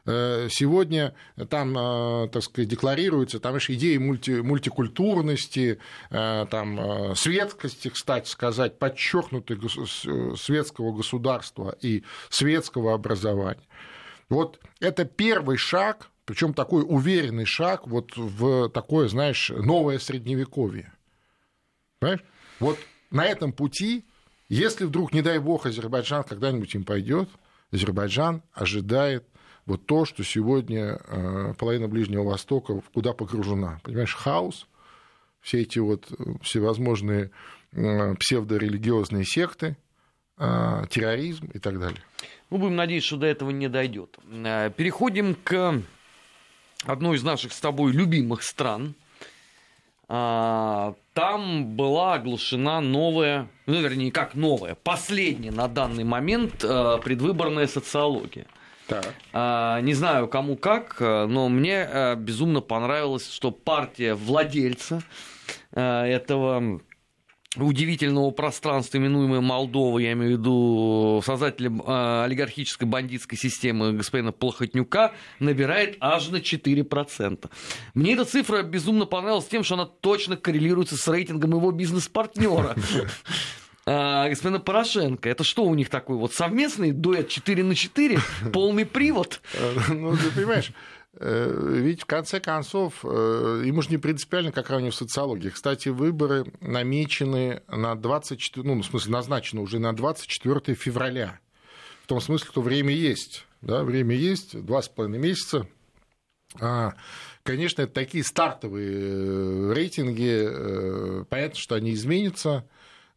Э, 0.06 0.48
Сегодня 0.50 1.14
там, 1.50 1.78
э, 1.78 2.28
так 2.30 2.44
сказать, 2.44 2.70
декларируются 2.70 3.40
там, 3.40 3.52
знаешь, 3.52 3.70
идеи 3.70 3.98
мульти, 3.98 4.42
мультикультурности, 4.42 5.80
э, 6.10 6.46
там, 6.50 7.16
светскости, 7.16 7.90
кстати 7.90 8.28
сказать, 8.30 8.80
подчеркнутой 8.80 9.60
светского 10.38 10.92
государства 10.96 11.76
и 11.82 12.04
светского 12.30 12.94
образования. 12.94 13.68
Вот 14.30 14.60
это 14.80 15.06
первый 15.06 15.58
шаг, 15.58 16.10
причем 16.26 16.54
такой 16.54 16.84
уверенный 16.88 17.46
шаг 17.46 17.88
вот 17.88 18.16
в 18.16 18.70
такое, 18.70 19.08
знаешь, 19.08 19.50
новое 19.50 20.00
средневековье. 20.00 20.94
Понимаешь? 22.00 22.24
Вот 22.60 22.80
на 23.12 23.26
этом 23.26 23.54
пути, 23.54 24.06
если 24.50 24.86
вдруг, 24.86 25.14
не 25.14 25.22
дай 25.22 25.38
бог, 25.38 25.66
Азербайджан 25.66 26.24
когда-нибудь 26.24 26.74
им 26.74 26.86
пойдет, 26.86 27.30
Азербайджан 27.72 28.42
ожидает 28.54 29.26
вот 29.72 29.86
то, 29.86 30.04
что 30.04 30.24
сегодня 30.24 31.00
э, 31.08 31.54
половина 31.58 31.88
Ближнего 31.88 32.24
Востока 32.24 32.82
куда 32.94 33.14
погружена. 33.14 33.80
Понимаешь, 33.84 34.14
хаос, 34.14 34.68
все 35.40 35.62
эти 35.62 35.80
вот 35.80 36.12
э, 36.12 36.16
всевозможные 36.42 37.32
э, 37.72 38.16
псевдорелигиозные 38.16 39.24
секты, 39.26 39.78
терроризм 40.38 41.52
и 41.54 41.60
так 41.60 41.80
далее. 41.80 42.02
Ну, 42.50 42.58
будем 42.58 42.76
надеяться, 42.76 43.10
что 43.10 43.18
до 43.18 43.28
этого 43.28 43.52
не 43.52 43.70
дойдет. 43.70 44.18
Переходим 44.76 45.36
к 45.36 45.84
одной 46.84 47.18
из 47.18 47.24
наших 47.24 47.54
с 47.54 47.60
тобой 47.60 47.92
любимых 47.92 48.42
стран. 48.42 48.96
Там 50.08 50.96
была 51.76 52.16
оглашена 52.16 52.82
новая, 52.82 53.50
ну, 53.68 53.82
вернее, 53.82 54.12
как 54.12 54.34
новая, 54.34 54.74
последняя 54.74 55.52
на 55.52 55.68
данный 55.68 56.06
момент 56.06 56.54
предвыборная 56.54 57.68
социология. 57.68 58.48
Так. 58.92 59.16
А, 59.32 59.80
Не 59.80 59.94
знаю, 59.94 60.28
кому 60.28 60.58
как, 60.58 60.98
э, 61.00 61.26
но 61.26 61.48
мне 61.48 61.88
э, 61.90 62.16
безумно 62.18 62.60
понравилось, 62.60 63.32
что 63.32 63.50
партия 63.52 64.16
владельца 64.16 65.02
э, 65.72 65.82
этого 65.82 66.82
удивительного 67.56 68.32
пространства, 68.32 68.98
именуемое 68.98 69.40
Молдова, 69.40 70.00
я 70.00 70.12
имею 70.12 70.36
в 70.36 70.40
виду 70.40 71.22
создателя 71.26 71.70
э, 71.72 72.24
олигархической 72.26 72.86
бандитской 72.86 73.38
системы 73.38 73.94
господина 73.94 74.34
Плохотнюка, 74.34 75.14
набирает 75.40 75.96
аж 76.02 76.28
на 76.28 76.38
4%. 76.38 77.50
Мне 77.94 78.14
эта 78.14 78.26
цифра 78.26 78.62
безумно 78.62 79.06
понравилась 79.06 79.48
тем, 79.48 79.64
что 79.64 79.76
она 79.76 79.86
точно 79.86 80.36
коррелируется 80.36 80.98
с 80.98 81.08
рейтингом 81.08 81.52
его 81.52 81.72
бизнес-партнера. 81.72 82.76
А, 83.86 84.30
господина 84.30 84.60
Порошенко. 84.60 85.28
Это 85.30 85.44
что 85.44 85.64
у 85.66 85.74
них 85.74 85.90
такой 85.90 86.16
вот 86.18 86.34
совместный 86.34 86.92
дуэт 86.92 87.30
4 87.30 87.64
на 87.64 87.76
4, 87.76 88.20
полный 88.54 88.86
привод? 88.86 89.42
Э, 89.54 89.74
Ну, 89.90 90.16
ты 90.16 90.30
понимаешь, 90.32 90.72
э, 91.20 91.80
ведь 91.82 92.04
в 92.04 92.06
конце 92.06 92.40
концов, 92.40 93.00
э, 93.04 93.64
ему 93.66 93.82
же 93.82 93.90
не 93.90 93.98
принципиально, 93.98 94.52
какая 94.52 94.78
у 94.78 94.82
него 94.82 94.92
социология. 94.92 95.50
Кстати, 95.50 95.90
выборы 95.90 96.46
намечены 96.62 97.64
на 97.68 97.96
24, 97.96 98.68
ну, 98.68 98.82
в 98.82 98.86
смысле, 98.86 99.12
назначены 99.14 99.62
уже 99.62 99.80
на 99.80 99.94
24 99.94 100.76
февраля. 100.76 101.40
В 102.04 102.08
том 102.08 102.22
смысле, 102.22 102.48
что 102.52 102.62
время 102.62 102.94
есть. 102.94 103.46
Да, 103.62 103.84
время 103.84 104.16
есть, 104.16 104.60
два 104.64 104.82
с 104.82 104.90
половиной 104.90 105.20
месяца. 105.20 105.68
А, 106.60 106.94
Конечно, 107.44 107.82
это 107.82 107.94
такие 107.94 108.24
стартовые 108.24 108.92
э, 108.92 109.74
рейтинги. 109.74 110.44
э, 110.44 111.26
Понятно, 111.30 111.60
что 111.60 111.74
они 111.76 111.94
изменятся. 111.94 112.66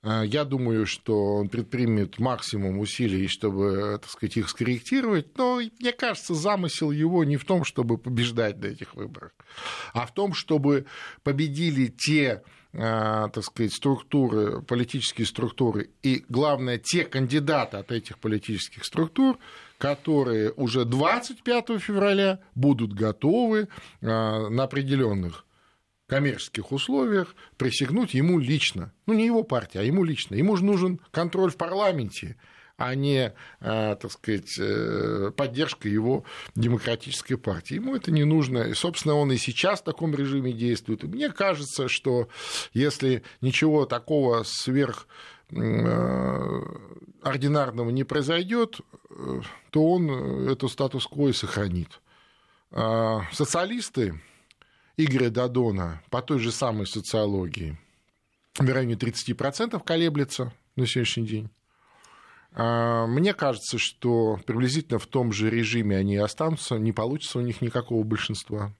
А, 0.04 0.22
Я 0.22 0.44
думаю, 0.44 0.86
что 0.86 1.36
он 1.36 1.48
предпримет 1.48 2.18
максимум 2.18 2.78
усилий, 2.78 3.26
чтобы, 3.26 3.98
так 4.00 4.10
сказать, 4.10 4.36
их 4.36 4.48
скорректировать. 4.50 5.36
Но, 5.38 5.60
мне 5.80 5.92
кажется, 5.92 6.34
замысел 6.34 6.90
его 6.90 7.24
не 7.24 7.38
в 7.38 7.44
том, 7.44 7.64
чтобы 7.64 7.96
побеждать 7.96 8.58
на 8.60 8.66
этих 8.66 8.94
выборах, 8.94 9.32
а 9.94 10.06
в 10.06 10.12
том, 10.12 10.34
чтобы 10.34 10.84
победили 11.22 11.86
те 11.86 12.42
а, 12.76 13.28
так 13.28 13.44
сказать, 13.44 13.72
структуры, 13.72 14.60
политические 14.60 15.26
структуры, 15.26 15.90
и, 16.02 16.24
главное, 16.28 16.76
те 16.76 17.04
кандидаты 17.04 17.76
от 17.76 17.92
этих 17.92 18.18
политических 18.18 18.84
структур, 18.84 19.38
которые 19.78 20.50
уже 20.52 20.84
25 20.84 21.80
февраля 21.80 22.40
будут 22.56 22.92
готовы 22.92 23.68
а, 24.02 24.48
на 24.50 24.64
определенных 24.64 25.44
коммерческих 26.14 26.70
условиях 26.70 27.34
присягнуть 27.56 28.14
ему 28.14 28.38
лично. 28.38 28.92
Ну, 29.06 29.14
не 29.14 29.26
его 29.26 29.42
партия, 29.42 29.80
а 29.80 29.82
ему 29.82 30.04
лично. 30.04 30.36
Ему 30.36 30.56
же 30.56 30.64
нужен 30.64 31.00
контроль 31.10 31.50
в 31.50 31.56
парламенте, 31.56 32.36
а 32.76 32.94
не, 32.94 33.32
а, 33.60 33.96
так 33.96 34.12
сказать, 34.12 34.56
э, 34.60 35.32
поддержка 35.36 35.88
его 35.88 36.22
демократической 36.54 37.34
партии. 37.34 37.74
Ему 37.74 37.96
это 37.96 38.12
не 38.12 38.22
нужно. 38.22 38.58
И, 38.58 38.74
собственно, 38.74 39.16
он 39.16 39.32
и 39.32 39.38
сейчас 39.38 39.80
в 39.80 39.84
таком 39.84 40.14
режиме 40.14 40.52
действует. 40.52 41.02
И 41.02 41.08
мне 41.08 41.30
кажется, 41.30 41.88
что 41.88 42.28
если 42.72 43.24
ничего 43.40 43.84
такого 43.84 44.44
сверх 44.44 45.08
э, 45.50 46.62
ординарного 47.22 47.90
не 47.90 48.04
произойдет, 48.04 48.78
э, 49.10 49.40
то 49.70 49.90
он 49.90 50.48
эту 50.48 50.68
статус-кво 50.68 51.30
и 51.30 51.32
сохранит. 51.32 52.00
А 52.70 53.22
Социалисты 53.32 54.20
Игоря 54.96 55.30
Дадона 55.30 56.02
по 56.10 56.22
той 56.22 56.38
же 56.38 56.52
самой 56.52 56.86
социологии 56.86 57.76
в 58.56 58.68
районе 58.68 58.94
30% 58.94 59.82
колеблется 59.84 60.52
на 60.76 60.86
сегодняшний 60.86 61.26
день. 61.26 61.50
А, 62.52 63.06
Мне 63.06 63.34
кажется, 63.34 63.78
что 63.78 64.38
приблизительно 64.46 65.00
в 65.00 65.06
том 65.06 65.32
же 65.32 65.50
режиме 65.50 65.96
они 65.96 66.16
останутся, 66.16 66.76
не 66.76 66.92
получится 66.92 67.40
у 67.40 67.42
них 67.42 67.60
никакого 67.60 68.04
большинства. 68.04 68.72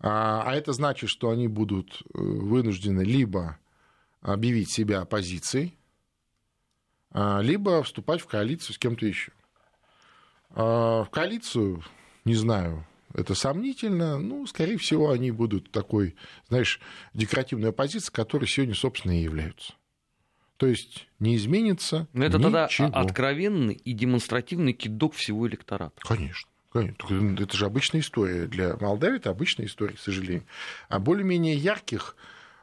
А 0.00 0.42
а 0.46 0.54
это 0.54 0.72
значит, 0.72 1.10
что 1.10 1.30
они 1.30 1.48
будут 1.48 2.02
э, 2.02 2.18
вынуждены 2.18 3.02
либо 3.02 3.58
объявить 4.22 4.70
себя 4.70 5.00
оппозицией, 5.00 5.76
а, 7.10 7.40
либо 7.40 7.82
вступать 7.82 8.22
в 8.22 8.26
коалицию 8.26 8.74
с 8.74 8.78
кем-то 8.78 9.06
еще. 9.06 9.32
В 10.50 11.08
коалицию, 11.10 11.82
не 12.24 12.36
знаю, 12.36 12.86
это 13.14 13.34
сомнительно. 13.34 14.18
Ну, 14.18 14.46
скорее 14.46 14.76
всего, 14.76 15.10
они 15.10 15.30
будут 15.30 15.70
такой, 15.70 16.16
знаешь, 16.48 16.80
декоративной 17.14 17.70
оппозицией, 17.70 18.12
которой 18.12 18.46
сегодня, 18.46 18.74
собственно, 18.74 19.18
и 19.18 19.22
являются. 19.22 19.74
То 20.56 20.66
есть 20.66 21.08
не 21.18 21.36
изменится 21.36 22.06
Но 22.12 22.24
это 22.24 22.38
тогда 22.38 22.66
ничего. 22.66 22.88
откровенный 22.88 23.74
и 23.74 23.92
демонстративный 23.92 24.72
кидок 24.72 25.14
всего 25.14 25.48
электората. 25.48 26.00
Конечно. 26.00 26.48
конечно. 26.72 26.96
Только 27.06 27.42
Это 27.42 27.56
же 27.56 27.66
обычная 27.66 28.00
история. 28.00 28.46
Для 28.46 28.76
Молдавии 28.76 29.16
это 29.16 29.30
обычная 29.30 29.66
история, 29.66 29.94
к 29.94 30.00
сожалению. 30.00 30.44
А 30.88 31.00
более-менее 31.00 31.56
ярких 31.56 32.16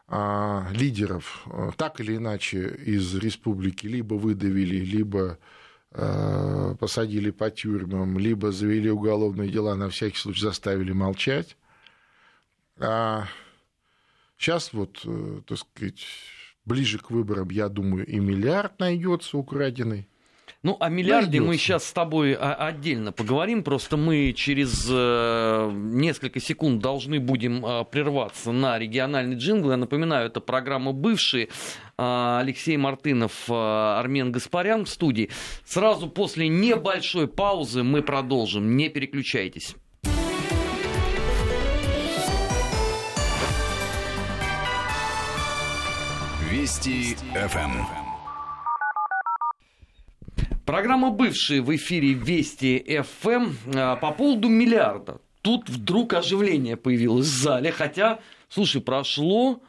а, 0.08 0.68
лидеров 0.72 1.44
а, 1.46 1.72
так 1.78 2.00
или 2.00 2.16
иначе 2.16 2.68
из 2.68 3.14
республики 3.16 3.88
либо 3.88 4.14
выдавили, 4.16 4.78
либо 4.78 5.38
посадили 5.92 7.32
по 7.32 7.52
тюрьмам, 7.52 8.18
либо 8.18 8.52
завели 8.52 8.90
уголовные 8.90 9.50
дела, 9.50 9.76
на 9.76 9.90
всякий 9.90 10.18
случай 10.18 10.42
заставили 10.42 10.94
молчать. 10.94 11.58
А 12.80 13.28
сейчас 14.38 14.74
вот, 14.74 15.02
э, 15.06 15.42
так 15.46 15.58
сказать, 15.58 16.06
ближе 16.66 16.98
к 16.98 17.12
выборам, 17.12 17.50
я 17.50 17.70
думаю, 17.70 18.06
и 18.06 18.20
миллиард 18.20 18.80
найдется 18.80 19.38
украденный. 19.38 20.08
Ну, 20.64 20.78
о 20.80 20.90
миллиарде 20.90 21.40
мы 21.40 21.48
Найдётся. 21.48 21.66
сейчас 21.66 21.86
с 21.86 21.92
тобой 21.92 22.34
а, 22.34 22.54
отдельно 22.54 23.12
поговорим. 23.12 23.64
Просто 23.64 23.98
мы 23.98 24.32
через 24.34 24.88
э, 24.88 25.72
несколько 25.74 26.40
секунд 26.40 26.84
должны 26.84 27.20
будем 27.20 27.66
э, 27.66 27.84
прерваться 27.86 28.52
на 28.52 28.78
региональный 28.78 29.38
джингл. 29.38 29.72
Я 29.72 29.78
напоминаю, 29.78 30.28
это 30.28 30.40
программа 30.40 30.92
«Бывшие». 30.94 31.50
А, 31.98 32.40
Алексей 32.42 32.78
Мартынов, 32.78 33.50
Армен 33.50 34.32
Гаспарян 34.32 34.86
в 34.86 34.90
студии. 34.90 35.32
Сразу 35.66 36.08
после 36.08 36.48
небольшой 36.48 37.28
паузы 37.28 37.82
мы 37.82 38.04
продолжим. 38.04 38.78
Не 38.78 38.90
переключайтесь. 38.90 39.76
Вести 46.52 47.16
ФМ. 47.34 48.11
Программа 50.72 51.10
«Бывшие» 51.10 51.62
в 51.62 51.76
эфире 51.76 52.14
Вести 52.14 53.02
ФМ 53.02 53.56
по 54.00 54.12
поводу 54.14 54.48
миллиарда. 54.48 55.20
тут 55.42 55.70
вдруг 55.70 56.14
оживление 56.14 56.78
появилось 56.78 57.28
в 57.28 57.42
зале, 57.42 57.74
хотя, 57.74 58.22
слушай, 58.48 58.80
прошло 58.80 59.62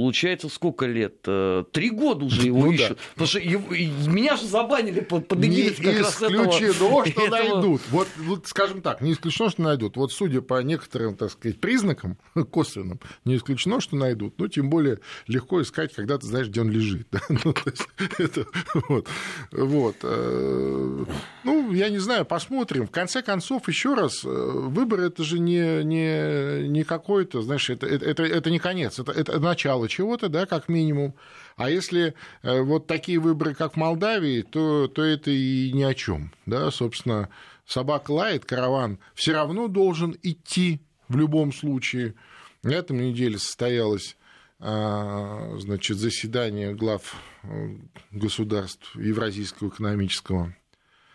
Получается, 0.00 0.48
сколько 0.48 0.86
лет? 0.86 1.16
Э, 1.26 1.62
три 1.72 1.90
года 1.90 2.24
уже 2.24 2.46
его 2.46 2.64
ну, 2.64 2.72
ищут. 2.72 2.88
Да. 2.88 2.96
Потому 3.12 3.26
что 3.26 3.38
его, 3.38 3.74
меня 4.10 4.38
же 4.38 4.46
забанили 4.46 5.00
под, 5.00 5.28
под 5.28 5.40
не 5.40 5.68
как 5.68 5.98
раз 5.98 6.22
этого. 6.22 6.30
Не 6.30 6.48
исключено, 6.48 6.74
что 6.74 7.02
этого... 7.04 7.28
найдут. 7.28 7.82
Вот, 7.90 8.08
вот, 8.16 8.46
скажем 8.46 8.80
так, 8.80 9.02
не 9.02 9.12
исключено, 9.12 9.50
что 9.50 9.60
найдут. 9.60 9.98
Вот 9.98 10.10
судя 10.10 10.40
по 10.40 10.62
некоторым, 10.62 11.16
так 11.16 11.30
сказать, 11.30 11.60
признакам 11.60 12.16
косвенным, 12.50 12.98
не 13.26 13.36
исключено, 13.36 13.82
что 13.82 13.94
найдут. 13.96 14.38
Ну, 14.38 14.48
тем 14.48 14.70
более 14.70 15.00
легко 15.26 15.60
искать, 15.60 15.92
когда 15.92 16.16
ты 16.16 16.26
знаешь, 16.26 16.48
где 16.48 16.62
он 16.62 16.70
лежит. 16.70 17.06
Ну, 17.44 17.52
то 17.52 17.70
есть, 17.70 17.86
это, 18.18 18.46
вот, 18.88 19.06
вот. 19.52 19.96
Э, 20.02 21.04
ну, 21.44 21.59
я 21.72 21.88
не 21.88 21.98
знаю, 21.98 22.24
посмотрим. 22.24 22.86
В 22.86 22.90
конце 22.90 23.22
концов, 23.22 23.68
еще 23.68 23.94
раз, 23.94 24.24
э, 24.24 24.28
выбор 24.28 25.00
это 25.00 25.24
же 25.24 25.38
не, 25.38 25.82
не, 25.84 26.68
не 26.68 26.84
какой-то, 26.84 27.42
знаешь, 27.42 27.70
это, 27.70 27.86
это, 27.86 28.22
это 28.22 28.50
не 28.50 28.58
конец, 28.58 28.98
это, 28.98 29.12
это 29.12 29.40
начало 29.40 29.70
начало 29.70 29.88
чего-то, 29.88 30.28
да, 30.28 30.46
как 30.46 30.68
минимум. 30.68 31.14
А 31.56 31.70
если 31.70 32.14
э, 32.42 32.60
вот 32.60 32.86
такие 32.86 33.18
выборы, 33.18 33.54
как 33.54 33.74
в 33.74 33.76
Молдавии, 33.76 34.42
то, 34.42 34.88
то 34.88 35.02
это 35.02 35.30
и 35.30 35.70
ни 35.72 35.82
о 35.82 35.94
чем. 35.94 36.32
Да, 36.46 36.70
собственно, 36.70 37.28
собака 37.66 38.10
лает, 38.10 38.44
караван 38.44 38.98
все 39.14 39.32
равно 39.32 39.68
должен 39.68 40.16
идти 40.22 40.80
в 41.08 41.16
любом 41.16 41.52
случае. 41.52 42.14
На 42.62 42.72
этом 42.72 43.00
неделе 43.00 43.38
состоялось 43.38 44.16
а, 44.58 45.56
значит, 45.58 45.96
заседание 45.96 46.74
глав 46.74 47.14
э, 47.42 47.76
государств 48.10 48.94
Евразийского 48.96 49.68
экономического 49.68 50.54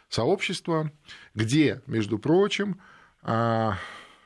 сообщества, 0.09 0.91
где, 1.33 1.81
между 1.87 2.19
прочим, 2.19 2.79
а, 3.21 3.77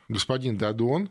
господин 0.08 0.58
Дадон, 0.58 1.10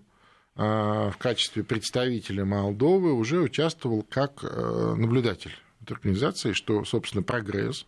а, 0.57 1.11
в 1.11 1.16
качестве 1.18 1.64
представителя 1.64 2.44
Молдовы 2.44 3.12
уже 3.12 3.40
участвовал 3.40 4.02
как 4.02 4.42
э, 4.42 4.94
наблюдатель 4.96 5.54
этой 5.81 5.94
организации, 5.94 6.52
что, 6.52 6.85
собственно, 6.85 7.22
прогресс 7.22 7.87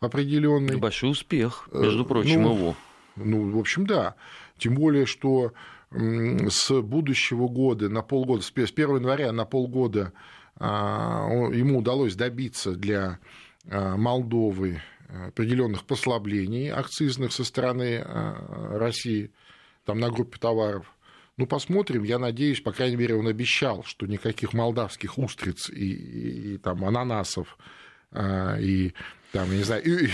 определенный. 0.00 0.76
Большой 0.76 1.12
успех, 1.12 1.68
между 1.72 2.04
э, 2.04 2.06
прочим, 2.06 2.42
ну, 2.42 2.54
его. 2.54 2.76
Ну, 3.16 3.50
в 3.50 3.58
общем, 3.58 3.86
да. 3.86 4.14
Тем 4.58 4.74
более, 4.74 5.06
что 5.06 5.52
с 5.90 6.80
будущего 6.82 7.48
года 7.48 7.88
на 7.88 8.02
полгода, 8.02 8.42
с 8.42 8.52
1 8.52 8.96
января 8.96 9.32
на 9.32 9.44
полгода 9.44 10.12
а, 10.56 11.28
ему 11.52 11.78
удалось 11.78 12.14
добиться 12.14 12.72
для 12.72 13.18
Молдовы 13.64 14.80
определенных 15.28 15.84
послаблений 15.84 16.70
акцизных 16.70 17.32
со 17.32 17.44
стороны 17.44 18.02
России 18.04 19.30
там, 19.84 20.00
на 20.00 20.10
группе 20.10 20.38
товаров– 20.38 20.86
ну, 21.40 21.46
посмотрим. 21.46 22.02
Я 22.02 22.18
надеюсь, 22.18 22.60
по 22.60 22.70
крайней 22.70 22.96
мере, 22.96 23.14
он 23.14 23.26
обещал, 23.26 23.82
что 23.84 24.06
никаких 24.06 24.52
молдавских 24.52 25.16
устриц 25.16 25.70
и, 25.70 25.74
и, 25.74 26.54
и 26.54 26.58
там, 26.58 26.84
ананасов 26.84 27.56
а, 28.12 28.58
и 28.58 28.92
там, 29.32 29.50
я 29.50 29.56
не 29.56 29.62
знаю, 29.62 29.82
и, 29.82 30.10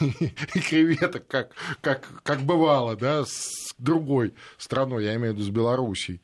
и, 0.00 0.34
и 0.54 0.60
креветок, 0.60 1.26
как, 1.26 1.52
как, 1.82 2.08
как 2.22 2.40
бывало, 2.40 2.96
да, 2.96 3.22
с 3.26 3.74
другой 3.76 4.32
страной, 4.56 5.04
я 5.04 5.16
имею 5.16 5.34
в 5.34 5.36
виду 5.36 5.44
с 5.44 5.50
Белоруссией, 5.50 6.22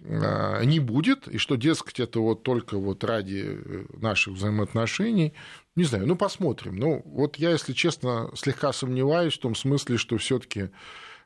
не 0.00 0.78
будет, 0.78 1.26
и 1.26 1.38
что, 1.38 1.56
дескать, 1.56 2.00
это 2.00 2.20
вот 2.20 2.42
только 2.42 2.76
вот 2.76 3.02
ради 3.02 3.58
наших 3.96 4.34
взаимоотношений, 4.34 5.32
не 5.74 5.84
знаю, 5.84 6.06
ну, 6.06 6.16
посмотрим. 6.16 6.76
Ну, 6.76 7.02
вот 7.04 7.36
я, 7.36 7.50
если 7.50 7.72
честно, 7.72 8.30
слегка 8.34 8.72
сомневаюсь 8.72 9.34
в 9.34 9.40
том 9.40 9.54
смысле, 9.54 9.96
что 9.96 10.18
все 10.18 10.38
таки 10.38 10.70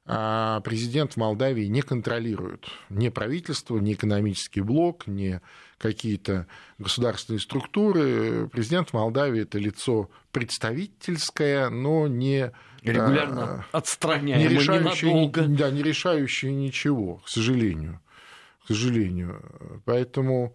а 0.06 0.60
президент 0.62 1.12
в 1.12 1.16
Молдавии 1.18 1.66
не 1.66 1.82
контролирует 1.82 2.66
ни 2.88 3.10
правительство, 3.10 3.78
ни 3.78 3.92
экономический 3.92 4.60
блок, 4.60 5.06
ни 5.06 5.40
какие-то 5.78 6.46
государственные 6.78 7.38
структуры. 7.38 8.48
Президент 8.48 8.90
в 8.90 8.94
Молдавии– 8.94 9.42
это 9.42 9.58
лицо 9.58 10.10
представительское, 10.32 11.70
но 11.70 12.08
не 12.08 12.50
регулярно 12.82 13.66
а, 13.70 13.78
отстраняемое, 13.78 14.48
не 14.48 14.54
решающее, 14.54 15.12
ненадолго. 15.12 15.42
Да, 15.42 15.70
не 15.70 15.82
решающее 15.82 16.52
ничего, 16.52 17.16
к 17.18 17.28
сожалению. 17.28 18.00
К 18.64 18.68
сожалению. 18.68 19.42
Поэтому 19.84 20.54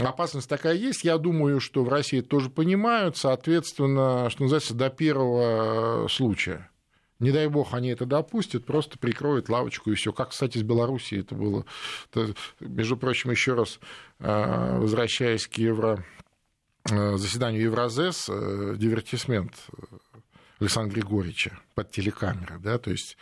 опасность 0.00 0.48
такая 0.48 0.74
есть. 0.74 1.04
Я 1.04 1.18
думаю, 1.18 1.60
что 1.60 1.84
в 1.84 1.88
России 1.88 2.20
тоже 2.20 2.50
понимают, 2.50 3.16
соответственно, 3.16 4.30
что 4.30 4.42
называется, 4.42 4.74
до 4.74 4.90
первого 4.90 6.08
случая 6.08 6.70
не 7.18 7.30
дай 7.30 7.48
бог 7.48 7.72
они 7.74 7.88
это 7.88 8.04
допустят, 8.04 8.66
просто 8.66 8.98
прикроют 8.98 9.48
лавочку 9.48 9.90
и 9.90 9.94
все. 9.94 10.12
Как, 10.12 10.30
кстати, 10.30 10.58
с 10.58 10.62
Белоруссией 10.62 11.22
это 11.22 11.34
было. 11.34 11.64
Это, 12.10 12.34
между 12.60 12.96
прочим, 12.96 13.30
еще 13.30 13.54
раз 13.54 13.80
а, 14.18 14.78
возвращаясь 14.78 15.46
к 15.46 15.54
евро 15.54 16.04
а, 16.90 17.16
заседанию 17.16 17.62
Евразес, 17.62 18.28
э, 18.28 18.74
дивертисмент 18.76 19.54
Александра 20.60 20.94
Григорьевича 20.94 21.58
под 21.74 21.90
телекамерой, 21.90 22.58
да, 22.60 22.78
то 22.78 22.90
есть 22.90 23.16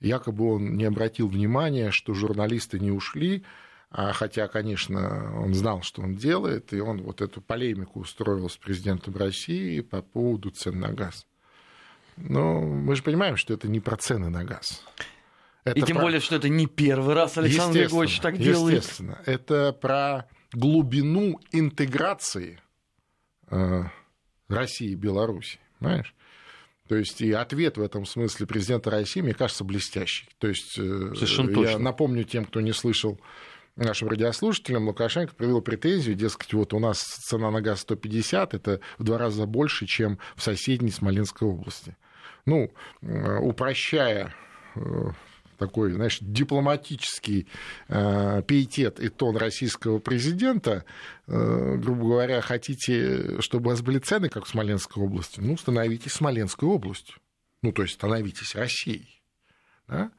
якобы 0.00 0.54
он 0.54 0.76
не 0.76 0.84
обратил 0.84 1.28
внимания, 1.28 1.90
что 1.90 2.14
журналисты 2.14 2.78
не 2.78 2.90
ушли, 2.90 3.44
а 3.90 4.12
хотя, 4.12 4.46
конечно, 4.46 5.40
он 5.40 5.52
знал, 5.54 5.82
что 5.82 6.02
он 6.02 6.14
делает, 6.14 6.72
и 6.72 6.80
он 6.80 7.02
вот 7.02 7.20
эту 7.20 7.40
полемику 7.40 8.00
устроил 8.00 8.48
с 8.48 8.56
президентом 8.56 9.16
России 9.16 9.80
по 9.80 10.00
поводу 10.00 10.50
цен 10.50 10.78
на 10.78 10.92
газ. 10.92 11.26
Но 12.16 12.60
мы 12.60 12.94
же 12.96 13.02
понимаем, 13.02 13.36
что 13.36 13.54
это 13.54 13.68
не 13.68 13.80
про 13.80 13.96
цены 13.96 14.28
на 14.28 14.44
газ. 14.44 14.84
Это 15.64 15.78
и 15.78 15.82
тем 15.82 15.96
про... 15.96 16.04
более, 16.04 16.20
что 16.20 16.36
это 16.36 16.48
не 16.48 16.66
первый 16.66 17.14
раз 17.14 17.36
Александр 17.36 17.80
Григорьевич 17.80 18.20
так 18.20 18.38
делает. 18.38 18.78
Естественно. 18.78 19.18
Это 19.26 19.72
про 19.72 20.26
глубину 20.52 21.40
интеграции 21.52 22.60
э, 23.50 23.84
России 24.48 24.90
и 24.90 24.94
Беларуси. 24.94 25.58
Понимаешь? 25.78 26.14
То 26.90 26.96
есть 26.96 27.20
и 27.20 27.30
ответ 27.30 27.76
в 27.76 27.82
этом 27.82 28.04
смысле 28.04 28.48
президента 28.48 28.90
России, 28.90 29.20
мне 29.20 29.32
кажется, 29.32 29.62
блестящий. 29.62 30.28
То 30.38 30.48
есть 30.48 30.76
э, 30.76 31.12
Совершенно 31.14 31.50
я 31.50 31.54
точно. 31.54 31.78
напомню 31.78 32.24
тем, 32.24 32.44
кто 32.44 32.60
не 32.60 32.72
слышал 32.72 33.20
нашим 33.76 34.08
радиослушателям, 34.08 34.88
Лукашенко 34.88 35.32
привел 35.36 35.62
претензию, 35.62 36.16
дескать, 36.16 36.52
вот 36.52 36.74
у 36.74 36.80
нас 36.80 36.98
цена 36.98 37.52
на 37.52 37.60
газ 37.60 37.82
150, 37.82 38.54
это 38.54 38.80
в 38.98 39.04
два 39.04 39.18
раза 39.18 39.46
больше, 39.46 39.86
чем 39.86 40.18
в 40.34 40.42
соседней 40.42 40.90
Смоленской 40.90 41.46
области 41.46 41.96
ну, 42.46 42.72
э, 43.02 43.38
упрощая 43.38 44.34
э, 44.74 44.80
такой, 45.60 45.92
знаешь, 45.92 46.18
дипломатический 46.20 47.46
э, 47.88 48.42
пиетет 48.46 48.98
и 48.98 49.08
тон 49.10 49.36
российского 49.36 49.98
президента, 49.98 50.84
э, 51.26 51.76
грубо 51.76 52.04
говоря, 52.04 52.40
хотите, 52.40 53.40
чтобы 53.40 53.66
у 53.66 53.70
вас 53.70 53.82
были 53.82 53.98
цены, 53.98 54.30
как 54.30 54.46
в 54.46 54.48
Смоленской 54.48 55.02
области, 55.04 55.38
ну, 55.38 55.56
становитесь 55.58 56.12
Смоленской 56.12 56.66
областью. 56.66 57.16
Ну, 57.62 57.72
то 57.72 57.82
есть 57.82 57.94
становитесь 57.94 58.54
Россией. 58.54 59.22
Да? 59.86 60.10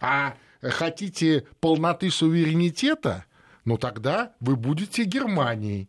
А 0.00 0.34
хотите 0.60 1.46
полноты 1.60 2.10
суверенитета, 2.10 3.24
ну, 3.64 3.78
тогда 3.78 4.34
вы 4.40 4.56
будете 4.56 5.04
Германией 5.04 5.88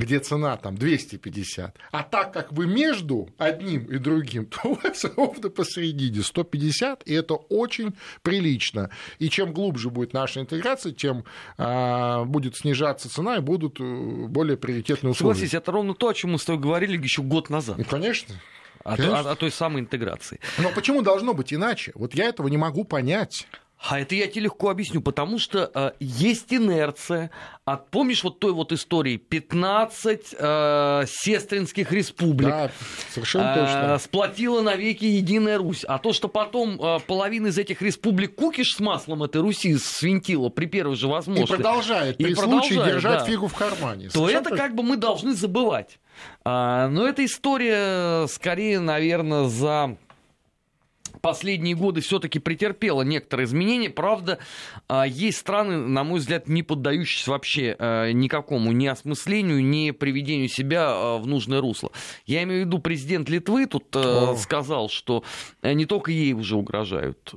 где 0.00 0.18
цена 0.18 0.56
там 0.56 0.76
250. 0.76 1.76
А 1.92 2.02
так 2.02 2.32
как 2.32 2.52
вы 2.52 2.66
между 2.66 3.28
одним 3.38 3.84
и 3.84 3.98
другим, 3.98 4.46
то 4.46 4.68
у 4.70 4.74
вас 4.74 5.04
ровно 5.16 5.50
посередине 5.50 6.22
150, 6.22 7.06
и 7.06 7.14
это 7.14 7.34
очень 7.34 7.94
прилично. 8.22 8.90
И 9.18 9.28
чем 9.28 9.52
глубже 9.52 9.90
будет 9.90 10.12
наша 10.12 10.40
интеграция, 10.40 10.92
тем 10.92 11.24
а, 11.58 12.24
будет 12.24 12.56
снижаться 12.56 13.08
цена 13.08 13.36
и 13.36 13.40
будут 13.40 13.80
э, 13.80 14.26
более 14.28 14.56
приоритетные 14.56 15.12
условия. 15.12 15.34
Согласись, 15.34 15.54
это 15.54 15.72
ровно 15.72 15.94
то, 15.94 16.08
о 16.08 16.14
чем 16.14 16.32
мы 16.32 16.38
с 16.38 16.44
тобой 16.44 16.60
говорили 16.60 17.00
еще 17.00 17.22
год 17.22 17.50
назад. 17.50 17.78
Ну, 17.78 17.84
конечно. 17.84 18.34
О, 18.82 18.94
о, 18.94 19.30
о 19.32 19.36
той 19.36 19.50
самой 19.50 19.82
интеграции. 19.82 20.40
Но 20.58 20.70
почему 20.70 21.02
должно 21.02 21.34
быть 21.34 21.52
иначе? 21.52 21.92
Вот 21.94 22.14
я 22.14 22.26
этого 22.26 22.48
не 22.48 22.56
могу 22.56 22.84
понять. 22.84 23.46
А 23.82 23.98
это 23.98 24.14
я 24.14 24.26
тебе 24.26 24.42
легко 24.42 24.68
объясню, 24.68 25.00
потому 25.00 25.38
что 25.38 25.70
э, 25.74 25.92
есть 26.00 26.52
инерция. 26.52 27.30
А 27.64 27.78
помнишь 27.78 28.22
вот 28.22 28.38
той 28.38 28.52
вот 28.52 28.72
истории 28.72 29.16
15 29.16 30.34
э, 30.38 31.04
сестринских 31.08 31.90
республик? 31.90 32.50
Да, 32.50 32.70
совершенно 33.08 33.52
э, 33.52 33.54
точно. 33.54 33.98
Сплотила 33.98 34.60
навеки 34.60 35.06
Единая 35.06 35.56
Русь. 35.56 35.84
А 35.84 35.98
то, 35.98 36.12
что 36.12 36.28
потом 36.28 36.78
э, 36.78 36.98
половина 37.06 37.46
из 37.46 37.56
этих 37.56 37.80
республик 37.80 38.34
кукиш 38.34 38.74
с 38.74 38.80
маслом 38.80 39.22
этой 39.22 39.40
Руси 39.40 39.74
свинтила 39.78 40.50
при 40.50 40.66
первой 40.66 40.96
же 40.96 41.08
возможности. 41.08 41.52
И 41.52 41.56
продолжает 41.56 42.18
при 42.18 42.32
и 42.32 42.34
случае 42.34 42.80
продолжает, 42.80 42.94
держать 42.94 43.18
да, 43.20 43.24
фигу 43.24 43.48
в 43.48 43.54
кармане. 43.54 44.10
То 44.10 44.28
это 44.28 44.54
как 44.54 44.74
бы 44.74 44.82
мы 44.82 44.98
должны 44.98 45.32
забывать. 45.32 45.98
А, 46.44 46.88
но 46.88 47.08
эта 47.08 47.24
история 47.24 48.26
скорее, 48.26 48.78
наверное, 48.78 49.44
за 49.44 49.96
последние 51.20 51.74
годы 51.74 52.00
все-таки 52.00 52.38
претерпела 52.38 53.02
некоторые 53.02 53.46
изменения. 53.46 53.90
Правда, 53.90 54.38
а, 54.88 55.06
есть 55.06 55.38
страны, 55.38 55.76
на 55.78 56.04
мой 56.04 56.20
взгляд, 56.20 56.48
не 56.48 56.62
поддающиеся 56.62 57.30
вообще 57.30 57.76
а, 57.78 58.10
никакому 58.12 58.72
ни 58.72 58.86
осмыслению, 58.86 59.64
ни 59.64 59.90
приведению 59.90 60.48
себя 60.48 60.86
а, 60.88 61.18
в 61.18 61.26
нужное 61.26 61.60
русло. 61.60 61.90
Я 62.26 62.42
имею 62.42 62.64
в 62.64 62.66
виду, 62.66 62.78
президент 62.78 63.28
Литвы 63.28 63.66
тут 63.66 63.94
О. 63.94 64.36
сказал, 64.36 64.88
что 64.88 65.24
не 65.62 65.86
только 65.86 66.10
ей 66.10 66.32
уже 66.32 66.56
угрожают 66.56 67.34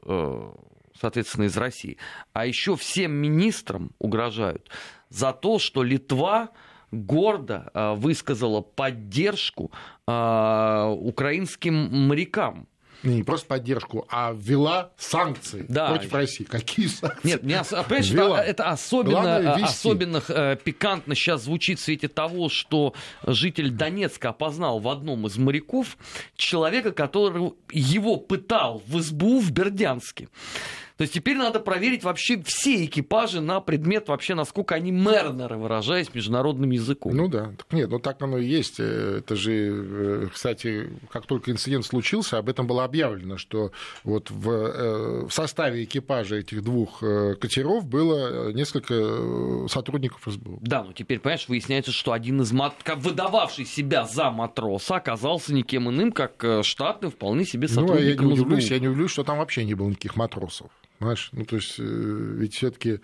соответственно, 0.99 1.45
из 1.45 1.57
России, 1.57 1.97
а 2.31 2.45
еще 2.45 2.77
всем 2.77 3.11
министрам 3.11 3.91
угрожают 3.99 4.69
за 5.09 5.33
то, 5.33 5.59
что 5.59 5.83
Литва 5.83 6.51
гордо 6.93 7.69
э, 7.73 7.93
высказала 7.95 8.61
поддержку 8.61 9.71
э, 10.07 10.95
украинским 10.97 12.07
морякам 12.07 12.67
не, 13.03 13.15
не 13.15 13.23
просто 13.23 13.47
поддержку, 13.47 14.05
а 14.09 14.33
ввела 14.35 14.91
санкции 14.97 15.65
да. 15.67 15.89
против 15.89 16.13
России. 16.13 16.43
Какие 16.43 16.87
санкции? 16.87 17.27
Нет, 17.27 17.43
мне, 17.43 17.61
понимаешь, 17.63 18.09
ввела. 18.09 18.43
это 18.43 18.69
особенно, 18.69 19.53
особенно 19.55 20.21
э, 20.27 20.57
пикантно 20.63 21.15
сейчас 21.15 21.43
звучит 21.43 21.79
в 21.79 21.83
свете 21.83 22.07
того, 22.07 22.49
что 22.49 22.93
житель 23.25 23.69
Донецка 23.71 24.29
опознал 24.29 24.79
в 24.79 24.87
одном 24.87 25.27
из 25.27 25.37
моряков 25.37 25.97
человека, 26.35 26.91
который 26.91 27.53
его 27.71 28.17
пытал 28.17 28.81
в 28.87 29.01
СБУ 29.01 29.39
в 29.39 29.51
Бердянске. 29.51 30.29
То 30.97 31.01
есть 31.03 31.13
теперь 31.13 31.37
надо 31.37 31.59
проверить 31.59 32.03
вообще 32.03 32.41
все 32.45 32.85
экипажи 32.85 33.41
на 33.41 33.59
предмет 33.61 34.09
вообще, 34.09 34.35
насколько 34.35 34.75
они 34.75 34.91
мернеры, 34.91 35.57
выражаясь 35.57 36.13
международным 36.13 36.69
языком. 36.69 37.15
Ну 37.15 37.27
да. 37.27 37.51
Так 37.57 37.73
нет, 37.73 37.89
ну 37.89 37.99
так 37.99 38.21
оно 38.21 38.37
и 38.37 38.45
есть. 38.45 38.79
Э, 38.79 39.17
это 39.19 39.35
же, 39.35 39.51
э, 39.53 40.27
кстати, 40.31 40.89
как 41.09 41.25
только 41.25 41.51
инцидент 41.51 41.85
случился, 41.85 42.37
об 42.37 42.47
этом 42.47 42.67
было 42.67 42.83
объявлено, 42.83 43.37
что 43.37 43.71
вот 44.03 44.29
в, 44.29 44.49
э, 44.49 45.25
в 45.27 45.31
составе 45.31 45.83
экипажа 45.83 46.37
этих 46.37 46.63
двух 46.63 46.99
катеров 46.99 47.85
было 47.85 48.51
несколько 48.51 49.67
сотрудников 49.67 50.21
СБУ. 50.25 50.59
Да, 50.61 50.83
но 50.83 50.93
теперь, 50.93 51.19
понимаешь, 51.19 51.47
выясняется, 51.47 51.91
что 51.91 52.13
один 52.13 52.41
из 52.41 52.51
мат... 52.51 52.75
выдававший 52.97 53.65
себя 53.65 54.05
за 54.05 54.29
матроса 54.29 54.97
оказался 54.97 55.53
никем 55.53 55.89
иным, 55.89 56.11
как 56.11 56.45
штатным 56.61 57.11
вполне 57.11 57.45
себе 57.45 57.67
сотрудником 57.67 58.27
ну, 58.27 58.31
я 58.31 58.35
не 58.35 58.41
удивлюсь, 58.41 58.69
я 58.69 58.79
не 58.79 58.87
удивлюсь, 58.87 59.11
что 59.11 59.23
там 59.23 59.39
вообще 59.39 59.65
не 59.65 59.73
было 59.73 59.89
никаких 59.89 60.15
матросов. 60.15 60.69
Понимаешь? 61.03 61.29
Ну, 61.33 61.43
то 61.43 61.57
есть, 61.57 61.75
э, 61.79 61.83
ведь 61.83 62.55
все-таки 62.55 63.01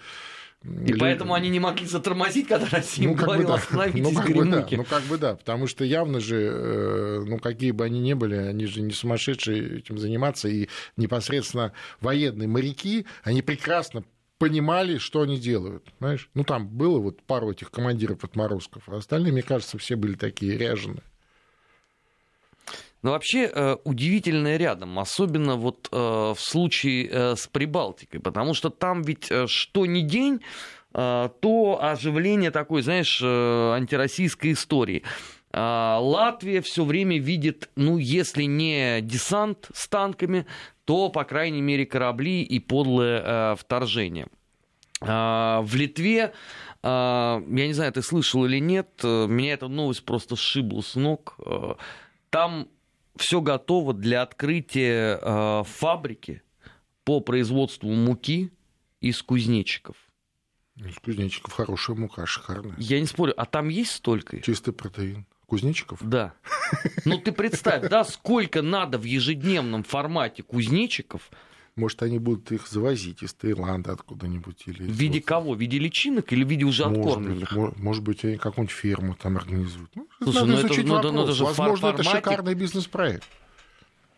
и 0.85 0.93
поэтому 0.93 1.33
они 1.33 1.49
не 1.49 1.59
могли 1.59 1.85
затормозить, 1.85 2.47
когда 2.47 2.67
Россия 2.69 3.07
ну, 3.07 3.13
говорила, 3.13 3.55
бы, 3.55 3.61
да. 3.71 3.89
ну, 3.93 4.13
как 4.13 4.29
бы, 4.33 4.45
да. 4.45 4.67
ну, 4.71 4.83
как 4.83 5.03
бы 5.03 5.17
да, 5.17 5.35
потому 5.35 5.67
что 5.67 5.85
явно 5.85 6.19
же, 6.19 6.35
э, 6.35 7.23
ну, 7.25 7.39
какие 7.39 7.71
бы 7.71 7.85
они 7.85 8.01
ни 8.01 8.13
были, 8.13 8.35
они 8.35 8.65
же 8.65 8.81
не 8.81 8.91
сумасшедшие 8.91 9.79
этим 9.79 9.97
заниматься, 9.97 10.49
и 10.49 10.67
непосредственно 10.97 11.71
военные 12.01 12.49
моряки, 12.49 13.05
они 13.23 13.41
прекрасно 13.41 14.03
понимали, 14.37 14.97
что 14.97 15.21
они 15.21 15.37
делают, 15.37 15.85
знаешь? 15.99 16.29
Ну, 16.33 16.43
там 16.43 16.67
было 16.67 16.99
вот 16.99 17.21
пару 17.21 17.51
этих 17.51 17.71
командиров 17.71 18.25
отморозков, 18.25 18.83
а 18.87 18.97
остальные, 18.97 19.31
мне 19.31 19.43
кажется, 19.43 19.77
все 19.77 19.95
были 19.95 20.15
такие 20.15 20.57
ряженые. 20.57 21.03
Но 23.01 23.11
вообще 23.11 23.49
э, 23.53 23.77
удивительное 23.83 24.57
рядом, 24.57 24.99
особенно 24.99 25.55
вот 25.55 25.87
э, 25.91 25.95
в 25.95 26.39
случае 26.39 27.07
э, 27.07 27.35
с 27.35 27.47
Прибалтикой, 27.47 28.19
потому 28.19 28.53
что 28.53 28.69
там 28.69 29.01
ведь 29.01 29.31
что 29.47 29.85
ни 29.85 30.01
день, 30.01 30.41
то 30.91 31.79
оживление 31.79 32.49
такой, 32.49 32.81
знаешь, 32.81 33.21
антироссийской 33.21 34.53
истории. 34.53 35.03
Э, 35.51 35.97
Латвия 35.99 36.61
все 36.61 36.83
время 36.85 37.19
видит, 37.19 37.69
ну, 37.75 37.97
если 37.97 38.43
не 38.43 39.01
десант 39.01 39.69
с 39.73 39.87
танками, 39.87 40.45
то, 40.85 41.09
по 41.09 41.23
крайней 41.23 41.61
мере, 41.61 41.85
корабли 41.85 42.43
и 42.43 42.59
подлое 42.59 43.55
вторжение. 43.55 44.27
Э, 45.01 45.59
в 45.61 45.75
Литве 45.75 46.33
э, 46.83 46.87
я 46.87 47.41
не 47.67 47.73
знаю, 47.73 47.91
ты 47.93 48.01
слышал 48.01 48.45
или 48.45 48.59
нет, 48.59 49.03
меня 49.03 49.53
эта 49.53 49.67
новость 49.67 50.05
просто 50.05 50.35
сшибла 50.35 50.81
с 50.81 50.95
ног. 50.95 51.37
Там 52.29 52.67
все 53.19 53.41
готово 53.41 53.93
для 53.93 54.21
открытия 54.21 55.19
э, 55.21 55.63
фабрики 55.65 56.41
по 57.03 57.19
производству 57.19 57.89
муки 57.89 58.51
из 59.01 59.21
кузнечиков. 59.21 59.97
Из 60.77 60.95
кузнечиков 60.95 61.53
хорошая 61.53 61.97
мука, 61.97 62.25
шикарная. 62.25 62.75
Я 62.77 62.99
не 62.99 63.05
спорю, 63.05 63.33
а 63.35 63.45
там 63.45 63.67
есть 63.67 63.91
столько? 63.91 64.41
Чистый 64.41 64.73
протеин. 64.73 65.25
Кузнечиков? 65.45 65.99
Да. 66.01 66.33
Ну 67.03 67.17
ты 67.17 67.31
представь, 67.31 67.89
да, 67.89 68.03
сколько 68.05 68.61
надо 68.61 68.97
в 68.97 69.03
ежедневном 69.03 69.83
формате 69.83 70.43
кузнечиков, 70.43 71.29
может, 71.75 72.03
они 72.03 72.19
будут 72.19 72.51
их 72.51 72.67
завозить 72.67 73.23
из 73.23 73.33
Таиланда 73.33 73.93
откуда-нибудь? 73.93 74.63
Или 74.67 74.83
в 74.83 74.91
виде 74.91 75.19
вот... 75.19 75.25
кого? 75.25 75.53
В 75.53 75.59
виде 75.59 75.79
личинок 75.79 76.31
или 76.33 76.43
в 76.43 76.49
виде 76.49 76.65
уже 76.65 76.87
может 76.87 77.05
откормленных? 77.05 77.53
Быть, 77.53 77.77
может 77.77 78.03
быть, 78.03 78.23
они 78.25 78.37
какую-нибудь 78.37 78.75
ферму 78.75 79.15
там 79.15 79.37
организуют. 79.37 79.89
Ну, 79.95 80.07
Слушай, 80.21 80.45
ну 80.45 80.57
это, 80.57 80.83
ну, 80.83 81.11
ну, 81.11 81.23
это 81.23 81.33
же 81.33 81.43
Возможно, 81.43 81.87
это 81.87 82.03
шикарный 82.03 82.53
бизнес-проект. 82.53 83.27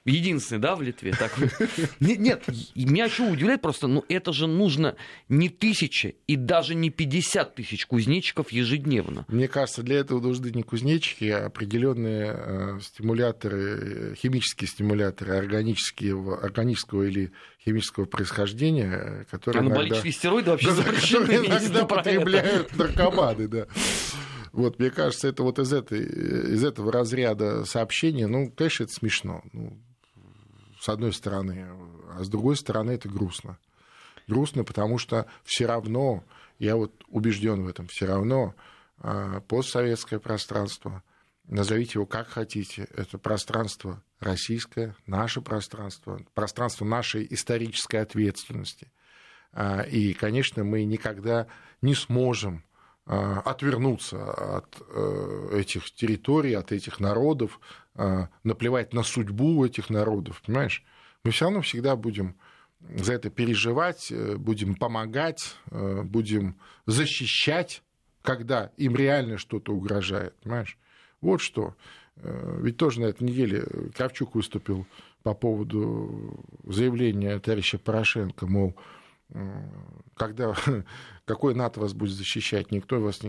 Единственный, 0.06 0.60
да, 0.60 0.76
в 0.76 0.82
Литве 0.82 1.14
такой? 1.14 1.50
Нет, 2.00 2.20
нет, 2.20 2.44
меня 2.76 3.06
еще 3.06 3.24
удивляет 3.30 3.62
просто, 3.62 3.88
ну 3.88 4.04
это 4.10 4.34
же 4.34 4.48
нужно 4.48 4.96
не 5.30 5.50
тысяча 5.50 6.14
и 6.26 6.36
даже 6.36 6.74
не 6.74 6.90
50 6.90 7.56
тысяч 7.56 7.86
кузнечиков 7.86 8.52
ежедневно. 8.52 9.26
Мне 9.28 9.48
кажется, 9.48 9.84
для 9.84 10.00
этого 10.00 10.20
нужны 10.20 10.50
не 10.50 10.64
кузнечики, 10.64 11.26
а 11.26 11.46
определенные 11.46 12.34
э, 12.36 12.80
стимуляторы, 12.82 14.16
химические 14.16 14.68
стимуляторы 14.68 15.36
органического, 15.36 16.44
органического 16.44 17.04
или 17.04 17.32
химического 17.64 18.06
происхождения, 18.06 19.28
которые 19.30 19.62
Анаболические 19.62 20.02
иногда, 20.02 20.18
стероиды 20.18 20.52
вообще 20.52 20.72
запрещены. 20.72 21.46
иногда 21.46 21.86
потребляют 21.86 22.76
наркоманы, 22.76 23.48
да. 23.48 23.68
Вот, 24.52 24.80
мне 24.80 24.90
кажется, 24.90 25.28
это 25.28 25.44
вот 25.44 25.60
из, 25.60 25.72
этой, 25.72 26.02
из 26.02 26.64
этого 26.64 26.92
разряда 26.92 27.64
сообщения, 27.66 28.28
ну, 28.28 28.52
конечно, 28.52 28.84
это 28.84 28.94
смешно. 28.94 29.44
Ну, 29.54 29.82
с 30.82 30.90
одной 30.90 31.14
стороны, 31.14 31.68
а 32.18 32.24
с 32.24 32.28
другой 32.28 32.58
стороны 32.58 32.92
это 32.92 33.08
грустно. 33.08 33.60
Грустно, 34.28 34.64
потому 34.64 34.98
что 34.98 35.28
все 35.44 35.68
равно, 35.68 36.24
я 36.58 36.76
вот 36.76 36.92
убежден 37.08 37.64
в 37.64 37.68
этом, 37.68 37.86
все 37.86 38.08
равно 38.08 38.56
а, 38.98 39.42
постсоветское 39.42 40.18
пространство, 40.18 41.04
назовите 41.44 41.92
его 41.96 42.08
как 42.08 42.30
хотите, 42.30 42.88
это 42.96 43.20
пространство 43.20 44.02
российское, 44.20 44.96
наше 45.06 45.42
пространство, 45.42 46.20
пространство 46.34 46.84
нашей 46.84 47.28
исторической 47.30 47.98
ответственности. 47.98 48.92
А, 49.52 49.82
и, 49.82 50.14
конечно, 50.14 50.64
мы 50.64 50.84
никогда 50.84 51.46
не 51.84 51.94
сможем 51.94 52.64
отвернуться 53.04 54.32
от 54.58 54.78
э, 54.80 55.50
этих 55.60 55.92
территорий, 55.92 56.54
от 56.54 56.72
этих 56.72 57.00
народов, 57.00 57.60
а, 57.60 57.81
наплевать 58.44 58.94
на 58.94 59.04
судьбу 59.04 59.66
этих 59.66 59.90
народов, 59.90 60.42
понимаешь? 60.46 60.84
Мы 61.24 61.32
все 61.32 61.46
равно 61.46 61.62
всегда 61.62 61.96
будем 61.96 62.36
за 62.90 63.14
это 63.14 63.30
переживать, 63.30 64.12
э, 64.12 64.36
будем 64.38 64.76
помогать, 64.76 65.56
э, 65.70 66.02
будем 66.04 66.58
защищать, 66.86 67.84
когда 68.22 68.72
им 68.78 68.96
реально 68.96 69.38
что-то 69.38 69.74
угрожает, 69.74 70.36
понимаешь? 70.42 70.78
Вот 71.22 71.42
что. 71.42 71.76
Э, 72.18 72.60
ведь 72.62 72.78
тоже 72.78 73.02
на 73.02 73.06
этой 73.06 73.24
неделе 73.24 73.66
Кравчук 73.96 74.36
выступил 74.36 74.88
по 75.24 75.34
поводу 75.34 76.44
заявления 76.64 77.38
товарища 77.40 77.78
Порошенко, 77.78 78.48
мол, 78.48 78.76
когда, 80.16 80.56
какой 81.26 81.54
НАТО 81.54 81.80
вас 81.80 81.94
будет 81.94 82.14
защищать, 82.14 82.72
никто 82.72 83.00
вас 83.00 83.22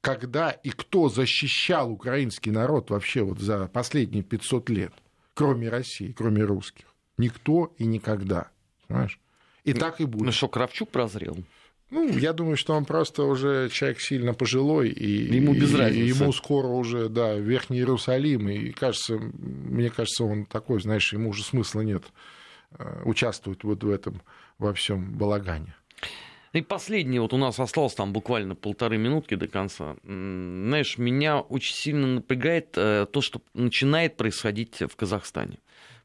когда 0.00 0.50
и 0.50 0.70
кто 0.70 1.08
защищал 1.08 1.90
украинский 1.90 2.52
народ 2.52 2.90
вообще 2.90 3.22
вот 3.22 3.40
за 3.40 3.68
последние 3.68 4.22
500 4.22 4.70
лет, 4.70 4.92
кроме 5.34 5.68
России, 5.68 6.12
кроме 6.16 6.44
русских? 6.44 6.86
Никто 7.16 7.74
и 7.78 7.84
никогда. 7.84 8.48
Понимаешь? 8.86 9.18
И 9.64 9.74
ну, 9.74 9.80
так 9.80 10.00
и 10.00 10.04
будет. 10.04 10.24
Ну 10.24 10.32
что, 10.32 10.48
Кравчук 10.48 10.90
прозрел? 10.90 11.36
Ну, 11.90 12.06
я 12.18 12.34
думаю, 12.34 12.56
что 12.56 12.74
он 12.74 12.84
просто 12.84 13.24
уже 13.24 13.70
человек 13.70 14.00
сильно 14.00 14.34
пожилой, 14.34 14.90
и 14.90 15.34
ему 15.34 15.54
без 15.54 15.74
разницы. 15.74 16.04
И 16.04 16.08
ему 16.08 16.32
скоро 16.32 16.66
уже, 16.66 17.08
да, 17.08 17.34
Верхний 17.34 17.78
Иерусалим, 17.78 18.48
и 18.48 18.70
кажется, 18.72 19.18
мне 19.18 19.88
кажется, 19.88 20.24
он 20.24 20.44
такой, 20.44 20.80
знаешь, 20.82 21.12
ему 21.14 21.30
уже 21.30 21.42
смысла 21.42 21.80
нет 21.80 22.04
э, 22.78 23.02
участвовать 23.04 23.64
вот 23.64 23.82
в 23.82 23.90
этом 23.90 24.20
во 24.58 24.74
всем 24.74 25.16
балагане. 25.16 25.74
И 26.52 26.62
последнее, 26.62 27.20
вот 27.20 27.32
у 27.32 27.36
нас 27.36 27.58
осталось 27.60 27.94
там 27.94 28.12
буквально 28.12 28.54
полторы 28.54 28.96
минутки 28.96 29.34
до 29.34 29.48
конца. 29.48 29.96
Знаешь, 30.02 30.98
меня 30.98 31.40
очень 31.40 31.74
сильно 31.74 32.06
напрягает 32.06 32.70
э, 32.76 33.06
то, 33.12 33.20
что 33.20 33.42
начинает 33.54 34.16
происходить 34.16 34.80
в 34.80 34.96
Казахстане. 34.96 35.58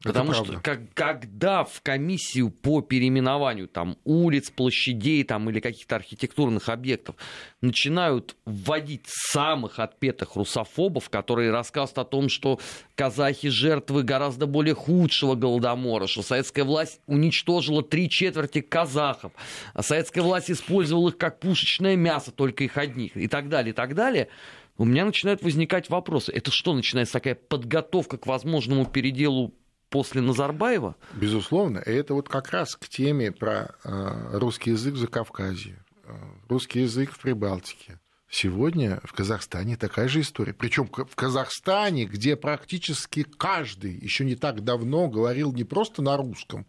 Потому 0.04 0.34
что 0.34 0.60
как, 0.60 0.80
когда 0.92 1.64
в 1.64 1.80
комиссию 1.82 2.50
по 2.50 2.82
переименованию 2.82 3.68
там, 3.68 3.96
улиц, 4.04 4.50
площадей 4.50 5.24
там, 5.24 5.48
или 5.48 5.60
каких-то 5.60 5.96
архитектурных 5.96 6.68
объектов 6.68 7.16
начинают 7.62 8.36
вводить 8.44 9.04
самых 9.06 9.78
отпетых 9.78 10.36
русофобов, 10.36 11.08
которые 11.08 11.50
рассказывают 11.50 11.98
о 11.98 12.04
том, 12.04 12.28
что 12.28 12.60
казахи 12.94 13.48
жертвы 13.48 14.02
гораздо 14.02 14.46
более 14.46 14.74
худшего 14.74 15.34
голодомора, 15.34 16.06
что 16.06 16.22
советская 16.22 16.64
власть 16.64 17.00
уничтожила 17.06 17.82
три 17.82 18.10
четверти 18.10 18.60
казахов, 18.60 19.32
а 19.72 19.82
советская 19.82 20.22
власть 20.22 20.50
использовала 20.50 21.08
их 21.08 21.16
как 21.16 21.40
пушечное 21.40 21.96
мясо, 21.96 22.30
только 22.30 22.64
их 22.64 22.76
одних, 22.76 23.16
и 23.16 23.26
так 23.26 23.48
далее, 23.48 23.70
и 23.70 23.74
так 23.74 23.94
далее, 23.94 24.28
у 24.76 24.84
меня 24.84 25.04
начинают 25.04 25.42
возникать 25.42 25.88
вопросы. 25.88 26.32
Это 26.32 26.50
что, 26.50 26.74
начинается 26.74 27.14
такая 27.14 27.36
подготовка 27.36 28.18
к 28.18 28.26
возможному 28.26 28.86
переделу 28.86 29.54
после 29.94 30.22
Назарбаева? 30.22 30.96
Безусловно. 31.12 31.78
И 31.78 31.92
это 31.92 32.14
вот 32.14 32.28
как 32.28 32.50
раз 32.50 32.74
к 32.74 32.88
теме 32.88 33.30
про 33.30 33.76
э, 33.84 34.38
русский 34.38 34.72
язык 34.72 34.94
в 34.94 34.96
Закавказье, 34.96 35.84
э, 36.02 36.12
русский 36.48 36.80
язык 36.80 37.12
в 37.12 37.20
Прибалтике. 37.20 38.00
Сегодня 38.28 39.00
в 39.04 39.12
Казахстане 39.12 39.76
такая 39.76 40.08
же 40.08 40.22
история. 40.22 40.52
Причем 40.52 40.88
в 40.88 41.14
Казахстане, 41.14 42.06
где 42.06 42.34
практически 42.34 43.22
каждый 43.22 43.92
еще 43.92 44.24
не 44.24 44.34
так 44.34 44.64
давно 44.64 45.06
говорил 45.06 45.52
не 45.52 45.62
просто 45.62 46.02
на 46.02 46.16
русском, 46.16 46.66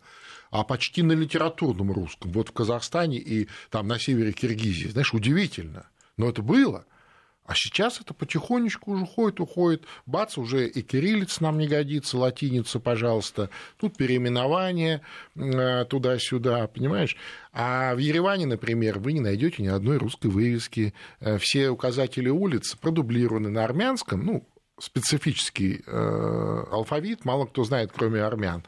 а 0.51 0.63
почти 0.63 1.01
на 1.01 1.13
литературном 1.13 1.91
русском. 1.91 2.31
Вот 2.31 2.49
в 2.49 2.51
Казахстане 2.51 3.17
и 3.17 3.49
там 3.71 3.87
на 3.87 3.97
севере 3.97 4.33
Киргизии. 4.33 4.89
Знаешь, 4.89 5.15
удивительно. 5.15 5.87
Но 6.15 6.29
это 6.29 6.43
было. 6.43 6.85
А 7.45 7.53
сейчас 7.53 8.01
это 8.01 8.13
потихонечку 8.13 8.91
уже 8.91 9.03
уходит, 9.03 9.39
уходит. 9.39 9.83
Бац, 10.07 10.37
уже 10.37 10.67
и 10.67 10.81
кириллица 10.81 11.43
нам 11.43 11.59
не 11.59 11.67
годится, 11.67 12.17
латиница, 12.17 12.79
пожалуйста. 12.79 13.49
Тут 13.77 13.97
переименование 13.97 15.01
э, 15.35 15.85
туда-сюда, 15.85 16.67
понимаешь? 16.67 17.15
А 17.53 17.93
в 17.93 17.99
Ереване, 17.99 18.47
например, 18.47 18.97
вы 18.97 19.13
не 19.13 19.19
найдете 19.19 19.61
ни 19.61 19.67
одной 19.67 19.97
русской 19.97 20.27
вывески. 20.27 20.95
Э, 21.19 21.37
все 21.37 21.69
указатели 21.69 22.29
улиц 22.29 22.75
продублированы 22.75 23.49
на 23.49 23.63
армянском, 23.63 24.25
ну, 24.25 24.47
специфический 24.79 25.83
э, 25.85 26.63
алфавит, 26.71 27.25
мало 27.25 27.45
кто 27.45 27.63
знает, 27.63 27.91
кроме 27.93 28.23
армян. 28.23 28.63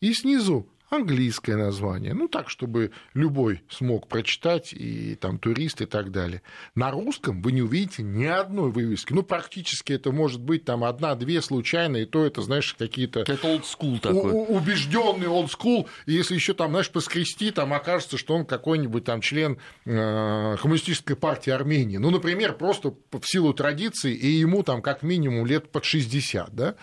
И 0.00 0.12
снизу 0.12 0.68
английское 0.90 1.56
название, 1.56 2.14
ну 2.14 2.28
так, 2.28 2.48
чтобы 2.48 2.92
любой 3.14 3.62
смог 3.68 4.08
прочитать, 4.08 4.72
и 4.72 5.14
там 5.16 5.38
турист 5.38 5.80
и 5.80 5.86
так 5.86 6.10
далее. 6.10 6.42
На 6.74 6.90
русском 6.90 7.42
вы 7.42 7.52
не 7.52 7.62
увидите 7.62 8.02
ни 8.02 8.24
одной 8.24 8.70
вывески. 8.70 9.12
Ну, 9.12 9.22
практически 9.22 9.92
это 9.92 10.12
может 10.12 10.40
быть 10.40 10.64
там 10.64 10.84
одна-две 10.84 11.42
случайно, 11.42 11.98
и 11.98 12.06
то 12.06 12.24
это, 12.24 12.42
знаешь, 12.42 12.74
какие-то... 12.78 13.20
Это 13.20 13.46
олдскул 13.46 13.98
такой. 13.98 14.32
Убежденный 14.32 15.28
олдскул, 15.28 15.88
и 16.06 16.12
если 16.12 16.34
еще 16.34 16.54
там, 16.54 16.70
знаешь, 16.70 16.90
поскрести, 16.90 17.50
там 17.50 17.72
окажется, 17.72 18.16
что 18.16 18.34
он 18.34 18.46
какой-нибудь 18.46 19.04
там 19.04 19.20
член 19.20 19.58
э, 19.84 20.56
коммунистической 20.60 21.16
партии 21.16 21.50
Армении. 21.50 21.98
Ну, 21.98 22.10
например, 22.10 22.54
просто 22.54 22.94
в 23.10 23.22
силу 23.24 23.52
традиции, 23.52 24.14
и 24.14 24.28
ему 24.28 24.62
там 24.62 24.82
как 24.82 25.02
минимум 25.02 25.46
лет 25.46 25.70
под 25.70 25.84
60, 25.84 26.54
да? 26.54 26.74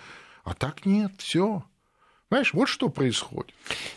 А 0.43 0.53
так 0.53 0.85
нет, 0.85 1.11
все. 1.17 1.63
Понимаешь, 2.27 2.55
вот 2.55 2.67
что 2.67 2.89
происходит. 2.89 3.53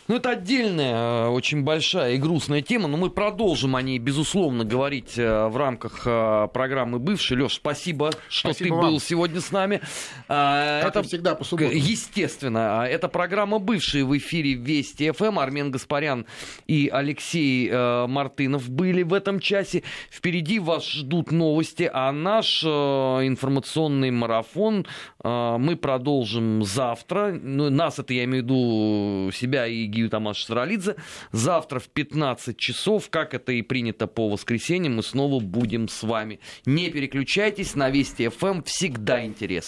Ну, 0.07 0.17
это 0.17 0.29
отдельная, 0.29 1.25
э, 1.25 1.27
очень 1.29 1.63
большая 1.63 2.13
и 2.13 2.17
грустная 2.17 2.61
тема, 2.61 2.87
но 2.87 2.95
мы 2.95 3.09
продолжим 3.09 3.75
о 3.75 3.81
ней, 3.81 3.97
безусловно, 3.97 4.63
говорить 4.63 5.17
э, 5.17 5.47
в 5.47 5.57
рамках 5.57 6.03
э, 6.05 6.47
программы 6.53 6.99
«Бывший». 6.99 7.41
Леш, 7.41 7.55
спасибо, 7.55 8.11
что 8.29 8.53
спасибо 8.53 8.69
ты 8.69 8.73
вам. 8.75 8.81
был 8.81 8.99
сегодня 8.99 9.41
с 9.41 9.51
нами. 9.51 9.81
А, 10.27 10.83
как 10.83 10.97
это 10.97 11.03
всегда 11.07 11.33
по 11.33 11.43
субботам. 11.43 11.75
Естественно. 11.75 12.83
А, 12.83 12.85
это 12.85 13.07
программа 13.07 13.57
«Бывший» 13.57 14.03
в 14.03 14.15
эфире 14.15 14.53
Вести 14.53 15.09
ФМ. 15.09 15.39
Армен 15.39 15.71
Гаспарян 15.71 16.27
и 16.67 16.87
Алексей 16.87 17.71
Мартынов 17.71 18.69
были 18.69 19.01
в 19.01 19.13
этом 19.13 19.39
часе. 19.39 19.81
Впереди 20.11 20.59
вас 20.59 20.87
ждут 20.87 21.31
новости, 21.31 21.89
а 21.91 22.11
наш 22.11 22.63
информационный 22.63 24.11
марафон 24.11 24.85
мы 25.23 25.75
продолжим 25.75 26.63
завтра. 26.63 27.31
Ну, 27.31 27.69
нас 27.69 27.97
это 27.97 28.13
я 28.13 28.18
имею 28.23 28.43
в 28.43 28.45
виду 28.45 29.31
себя 29.33 29.67
и 29.67 29.85
Гию 29.85 30.09
Тамаш 30.09 30.43
Саралидзе. 30.43 30.95
Завтра 31.31 31.79
в 31.79 31.89
15 31.89 32.57
часов, 32.57 33.09
как 33.09 33.33
это 33.33 33.51
и 33.51 33.61
принято 33.61 34.07
по 34.07 34.29
воскресеньям, 34.29 34.95
мы 34.95 35.03
снова 35.03 35.39
будем 35.39 35.87
с 35.87 36.03
вами. 36.03 36.39
Не 36.65 36.89
переключайтесь, 36.89 37.75
на 37.75 37.89
Вести 37.89 38.27
ФМ 38.27 38.63
всегда 38.63 39.25
интересно. 39.25 39.49